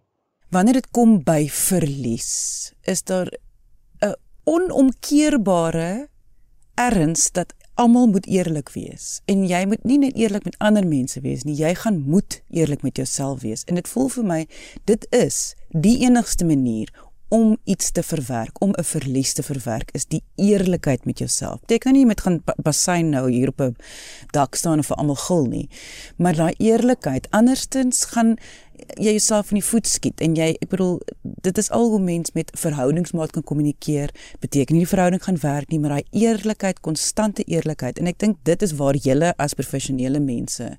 Wanneer 0.49 0.79
dit 0.79 0.91
kom 0.97 1.19
by 1.25 1.43
verlies, 1.53 2.73
is 2.89 3.03
daar 3.05 3.29
'n 4.01 4.15
onomkeerbare 4.45 6.09
erns 6.75 7.31
dat 7.33 7.55
almal 7.75 8.07
moet 8.07 8.27
eerlik 8.27 8.71
wees. 8.71 9.21
En 9.25 9.47
jy 9.47 9.67
moet 9.67 9.85
nie 9.85 9.99
net 9.99 10.17
eerlik 10.17 10.45
met 10.45 10.59
ander 10.59 10.87
mense 10.87 11.21
wees 11.21 11.43
nie 11.43 11.55
jy 11.55 11.75
gaan 11.75 12.01
moet 12.07 12.41
eerlik 12.51 12.83
met 12.83 12.97
jouself 12.97 13.41
wees. 13.41 13.65
En 13.65 13.75
dit 13.75 13.89
voel 13.89 14.09
vir 14.09 14.25
my 14.25 14.47
dit 14.85 15.07
is 15.11 15.55
die 15.69 15.99
enigste 15.99 16.45
manier 16.45 16.91
om 17.29 17.57
iets 17.65 17.91
te 17.91 18.03
verwerk 18.03 18.63
om 18.63 18.71
'n 18.71 18.85
verlies 18.85 19.33
te 19.33 19.43
verwerk 19.43 19.91
is 19.93 20.07
die 20.07 20.23
eerlikheid 20.35 21.05
met 21.05 21.19
jouself. 21.19 21.61
Jy 21.67 21.79
kan 21.79 21.93
nie 21.93 22.07
met 22.07 22.21
gaan 22.21 22.43
bassein 22.57 23.09
nou 23.09 23.31
hier 23.31 23.49
op 23.49 23.61
'n 23.61 23.77
dak 24.31 24.55
staan 24.55 24.77
en 24.77 24.85
vir 24.85 24.97
almal 24.97 25.15
gil 25.15 25.47
nie. 25.47 25.69
Maar 26.17 26.35
daai 26.35 26.55
eerlikheid 26.57 27.31
anderstens 27.31 28.05
gaan 28.05 28.37
jy 28.97 29.14
jouself 29.17 29.51
in 29.53 29.61
die 29.61 29.67
voet 29.67 29.87
skiet 29.87 30.21
en 30.25 30.35
jy 30.38 30.51
ek 30.57 30.71
bedoel 30.73 30.99
dit 31.47 31.59
is 31.59 31.71
al 31.75 31.88
hoe 31.93 32.01
mens 32.03 32.33
met 32.37 32.51
verhoudingsmaat 32.59 33.33
kan 33.35 33.45
kommunikeer. 33.47 34.12
Beteken 34.43 34.77
nie 34.77 34.85
die 34.85 34.91
verhouding 34.91 35.23
gaan 35.25 35.41
werk 35.43 35.73
nie 35.73 35.81
maar 35.83 35.99
daai 35.99 36.25
eerlikheid 36.25 36.81
konstante 36.81 37.45
eerlikheid. 37.47 37.99
En 37.99 38.11
ek 38.11 38.21
dink 38.23 38.38
dit 38.49 38.62
is 38.62 38.77
waar 38.79 38.97
julle 38.97 39.33
as 39.38 39.57
professionele 39.59 40.21
mense 40.21 40.77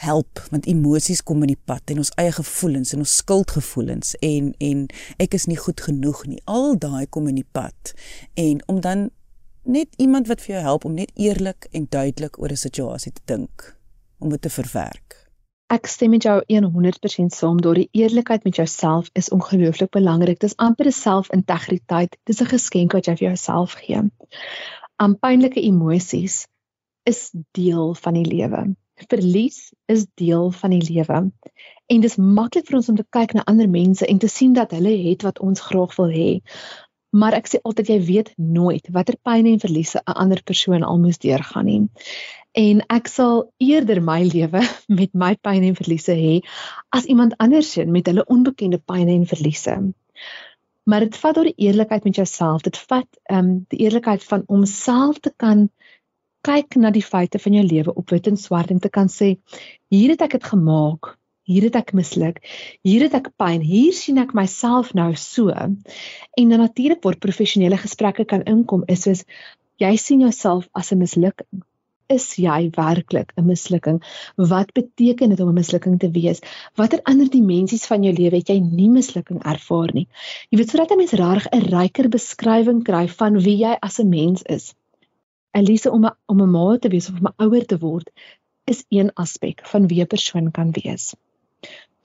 help 0.00 0.40
want 0.48 0.66
emosies 0.70 1.20
kom 1.22 1.44
in 1.44 1.52
die 1.52 1.62
pad 1.68 1.92
en 1.92 2.00
ons 2.00 2.12
eie 2.20 2.32
gevoelens 2.32 2.94
en 2.94 3.04
ons 3.04 3.16
skuldgevoelens 3.20 4.14
en 4.24 4.52
en 4.70 4.86
ek 5.20 5.36
is 5.36 5.48
nie 5.50 5.60
goed 5.60 5.80
genoeg 5.84 6.24
nie. 6.26 6.40
Al 6.44 6.78
daai 6.80 7.06
kom 7.06 7.28
in 7.28 7.40
die 7.42 7.48
pad. 7.52 7.94
En 8.40 8.62
om 8.66 8.80
dan 8.80 9.10
net 9.62 9.92
iemand 10.00 10.30
wat 10.30 10.40
vir 10.40 10.56
jou 10.56 10.62
help 10.64 10.84
om 10.88 10.96
net 10.96 11.12
eerlik 11.20 11.68
en 11.76 11.86
duidelik 11.90 12.40
oor 12.40 12.52
'n 12.52 12.66
situasie 12.66 13.12
te 13.12 13.24
dink 13.24 13.76
om 14.18 14.30
dit 14.30 14.42
te 14.42 14.50
verwerk 14.50 15.29
Ek 15.70 15.86
stem 15.86 16.10
met 16.10 16.24
jou 16.26 16.34
100% 16.50 17.30
saam. 17.30 17.60
Daardie 17.62 17.88
eerlikheid 17.94 18.44
met 18.44 18.56
jouself 18.58 19.10
is 19.14 19.28
ongelooflik 19.30 19.92
belangrik. 19.94 20.40
Dis 20.42 20.56
amper 20.56 20.86
'n 20.86 20.92
selfintegriteit. 20.92 22.16
Dis 22.26 22.40
'n 22.42 22.52
geskenk 22.54 22.92
wat 22.92 23.06
jy 23.06 23.14
vir 23.16 23.28
jouself 23.28 23.76
gee. 23.78 24.00
Am 24.96 25.18
pynlike 25.18 25.60
emosies 25.62 26.46
is 27.04 27.30
deel 27.52 27.94
van 27.94 28.14
die 28.14 28.24
lewe. 28.24 28.74
Verlies 29.08 29.72
is 29.86 30.06
deel 30.14 30.50
van 30.50 30.70
die 30.70 30.92
lewe. 30.92 31.32
En 31.86 32.00
dis 32.00 32.16
maklik 32.16 32.66
vir 32.66 32.76
ons 32.76 32.88
om 32.88 32.96
te 32.96 33.06
kyk 33.08 33.32
na 33.32 33.42
ander 33.46 33.68
mense 33.68 34.06
en 34.06 34.18
te 34.18 34.28
sien 34.28 34.52
dat 34.52 34.70
hulle 34.70 34.96
het 35.08 35.22
wat 35.22 35.38
ons 35.38 35.60
graag 35.60 35.96
wil 35.96 36.10
hê. 36.10 36.40
Maar 37.10 37.34
ek 37.34 37.48
sê 37.50 37.58
altyd 37.66 37.88
jy 37.90 38.00
weet 38.06 38.28
nooit 38.36 38.86
watter 38.94 39.16
pyn 39.22 39.46
en 39.46 39.58
verliese 39.58 39.98
'n 39.98 40.14
ander 40.14 40.42
persoon 40.42 40.82
al 40.82 40.98
moes 40.98 41.18
deurgaan 41.18 41.66
nie 41.66 41.88
en 42.52 42.82
ek 42.90 43.08
sal 43.08 43.44
eerder 43.62 44.00
my 44.02 44.22
lewe 44.26 44.62
met 44.98 45.14
my 45.14 45.34
pyn 45.36 45.64
en 45.68 45.76
verliese 45.78 46.16
hê 46.18 46.40
as 46.90 47.06
iemand 47.06 47.36
anders 47.38 47.72
se 47.72 47.84
met 47.86 48.06
hulle 48.10 48.26
onbekende 48.26 48.78
pyn 48.78 49.08
en 49.08 49.26
verliese. 49.26 49.76
Maar 50.84 51.06
dit 51.06 51.16
vat 51.22 51.38
oor 51.38 51.46
die 51.46 51.66
eerlikheid 51.68 52.04
met 52.04 52.16
jouself. 52.16 52.62
Dit 52.62 52.78
vat 52.90 53.06
ehm 53.30 53.38
um, 53.38 53.50
die 53.70 53.84
eerlikheid 53.84 54.24
van 54.24 54.42
om 54.46 54.64
self 54.66 55.20
te 55.20 55.32
kan 55.36 55.68
kyk 56.42 56.76
na 56.80 56.90
die 56.90 57.04
feite 57.04 57.38
van 57.38 57.52
jou 57.52 57.64
lewe 57.64 57.94
op 57.94 58.10
wit 58.10 58.26
en 58.26 58.36
swart 58.36 58.70
en 58.70 58.80
te 58.80 58.88
kan 58.88 59.08
sê 59.12 59.36
hier 59.92 60.10
het 60.10 60.22
ek 60.24 60.38
dit 60.38 60.44
gemaak. 60.44 61.19
Hier 61.44 61.62
het 61.62 61.76
ek 61.76 61.92
misluk. 61.92 62.42
Hier 62.82 63.02
het 63.02 63.14
ek 63.14 63.32
pyn. 63.36 63.60
Hier 63.60 63.92
sien 63.92 64.18
ek 64.18 64.34
myself 64.34 64.94
nou 64.94 65.14
so. 65.16 65.48
En 65.50 66.48
dan 66.48 66.58
natuurlik 66.58 67.02
word 67.02 67.18
professionele 67.18 67.76
gesprekke 67.76 68.24
kan 68.24 68.42
inkom 68.42 68.84
is 68.86 69.02
soos 69.08 69.24
jy 69.80 69.96
sien 69.96 70.20
jouself 70.20 70.68
as 70.72 70.92
'n 70.92 70.98
mislukking 70.98 71.64
is 72.10 72.26
jy 72.42 72.70
werklik 72.74 73.32
'n 73.38 73.46
mislukking? 73.46 74.00
Wat 74.52 74.72
beteken 74.78 75.30
dit 75.30 75.40
om 75.40 75.48
'n 75.50 75.58
mislukking 75.60 75.98
te 75.98 76.10
wees? 76.10 76.40
Watter 76.74 77.00
ander 77.04 77.30
dimensies 77.30 77.86
van 77.86 78.02
jou 78.02 78.12
lewe 78.14 78.36
het 78.36 78.48
jy 78.48 78.58
nie 78.58 78.88
mislukking 78.90 79.42
ervaar 79.42 79.94
nie? 79.94 80.08
Jy 80.50 80.58
weet 80.58 80.70
sodat 80.70 80.90
'n 80.90 80.96
mens 81.02 81.12
reg 81.22 81.46
'n 81.52 81.70
ryker 81.76 82.08
beskrywing 82.08 82.82
kry 82.82 83.06
van 83.08 83.38
wie 83.38 83.56
jy 83.64 83.76
as 83.80 84.00
'n 84.00 84.08
mens 84.08 84.42
is. 84.42 84.74
Elise 85.52 85.90
om 85.90 86.04
a, 86.04 86.16
om 86.26 86.42
'n 86.42 86.50
ma 86.50 86.78
te 86.78 86.88
wees 86.88 87.08
of 87.08 87.20
om 87.20 87.26
'n 87.26 87.42
ouer 87.44 87.66
te 87.66 87.78
word 87.78 88.10
is 88.66 88.84
een 88.88 89.10
aspek 89.14 89.66
van 89.66 89.86
wie 89.86 90.02
'n 90.02 90.06
persoon 90.06 90.50
kan 90.50 90.70
wees. 90.72 91.14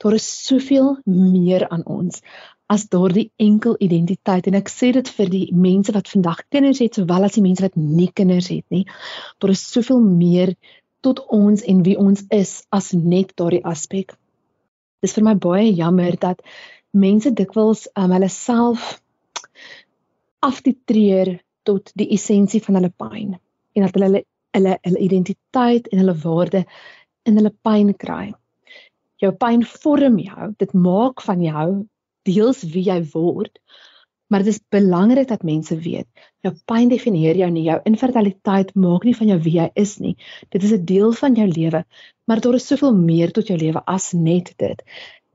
Daar 0.02 0.14
is 0.18 0.26
soveel 0.46 0.96
meer 1.04 1.68
aan 1.68 1.84
ons 1.86 2.20
as 2.66 2.88
daardie 2.90 3.30
enkel 3.38 3.76
identiteit 3.78 4.46
en 4.50 4.58
ek 4.58 4.68
sê 4.72 4.90
dit 4.96 5.08
vir 5.18 5.30
die 5.30 5.44
mense 5.54 5.92
wat 5.94 6.10
vandag 6.10 6.42
kinders 6.50 6.82
het 6.82 6.98
sowel 6.98 7.28
as 7.28 7.36
die 7.38 7.44
mense 7.44 7.62
wat 7.62 7.78
nie 7.78 8.10
kinders 8.10 8.50
het 8.50 8.66
nie. 8.74 8.84
Daar 9.38 9.54
is 9.54 9.62
soveel 9.70 10.02
meer 10.02 10.56
tot 11.06 11.22
ons 11.30 11.62
en 11.62 11.82
wie 11.86 11.96
ons 11.98 12.24
is 12.34 12.64
as 12.74 12.92
net 12.92 13.36
daardie 13.38 13.62
aspek. 13.64 14.16
Dis 15.02 15.14
vir 15.14 15.26
my 15.28 15.36
baie 15.38 15.70
jammer 15.70 16.16
dat 16.18 16.42
mense 16.96 17.30
dikwels 17.30 17.86
um, 17.94 18.10
hulle 18.10 18.30
self 18.32 18.96
aftreer 20.46 21.36
tot 21.66 21.92
die 21.98 22.08
essensie 22.14 22.62
van 22.64 22.80
hulle 22.80 22.90
pyn 22.90 23.36
en 23.36 23.86
dat 23.86 23.94
hulle 23.98 24.24
hulle 24.56 24.74
hulle 24.88 25.00
identiteit 25.04 25.88
en 25.92 26.00
hulle 26.00 26.16
waarde 26.22 26.64
in 27.28 27.38
hulle 27.38 27.52
pyn 27.62 27.92
kry. 27.94 28.32
Jou 29.22 29.32
pyn 29.32 29.64
vorm 29.64 30.18
jou, 30.20 30.52
dit 30.60 30.72
maak 30.72 31.22
van 31.24 31.42
jou 31.42 31.68
deels 32.28 32.62
wie 32.72 32.84
jy 32.88 33.00
word. 33.12 33.60
Maar 34.26 34.42
dit 34.42 34.54
is 34.56 34.62
belangrik 34.74 35.28
dat 35.30 35.44
mense 35.46 35.76
weet, 35.78 36.06
jou 36.42 36.50
pyn 36.66 36.88
definieer 36.90 37.38
jou 37.38 37.50
nie, 37.50 37.62
jou 37.68 37.76
infertiliteit 37.86 38.72
maak 38.74 39.04
nie 39.06 39.14
van 39.14 39.30
jou 39.30 39.38
wie 39.44 39.54
jy 39.60 39.68
is 39.78 39.98
nie. 40.02 40.16
Dit 40.50 40.66
is 40.66 40.72
'n 40.72 40.84
deel 40.84 41.12
van 41.12 41.34
jou 41.34 41.46
lewe, 41.46 41.84
maar 42.26 42.40
daar 42.40 42.58
is 42.58 42.66
soveel 42.66 42.94
meer 42.94 43.30
tot 43.30 43.46
jou 43.46 43.58
lewe 43.58 43.82
as 43.86 44.12
net 44.12 44.54
dit. 44.56 44.82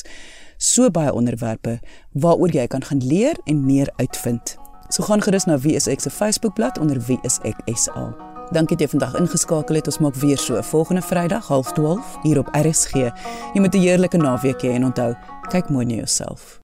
So 0.55 0.87
baie 0.87 1.11
onderwerpe 1.11 1.81
waaroor 2.15 2.55
jy 2.55 2.63
kan 2.71 2.87
gaan 2.87 3.03
leer 3.03 3.35
en 3.43 3.65
meer 3.65 3.91
uitvind. 3.99 4.55
So 4.87 5.03
gaan 5.03 5.25
gerus 5.25 5.49
na 5.51 5.59
Wie 5.59 5.75
is 5.75 5.89
ek 5.91 5.99
se 5.99 6.15
Facebookblad 6.15 6.79
onder 6.79 7.03
Wie 7.09 7.19
is 7.27 7.41
ek 7.43 7.59
SA. 7.75 8.07
Dankie 8.55 8.79
dat 8.79 8.87
jy 8.87 8.91
vandag 8.95 9.19
ingeskakel 9.19 9.81
het. 9.81 9.91
Ons 9.91 9.99
maak 9.99 10.15
weer 10.23 10.39
so 10.39 10.63
volgende 10.71 11.03
Vrydag 11.03 11.51
12:30 11.51 12.23
hier 12.23 12.39
op 12.39 12.55
RSG. 12.55 13.11
Jy 13.51 13.59
moet 13.59 13.75
'n 13.75 13.83
heerlike 13.83 14.17
naweek 14.17 14.63
hê 14.63 14.79
en 14.79 14.85
onthou, 14.85 15.15
kyk 15.51 15.69
mooi 15.69 15.85
na 15.85 15.93
jouself. 15.93 16.62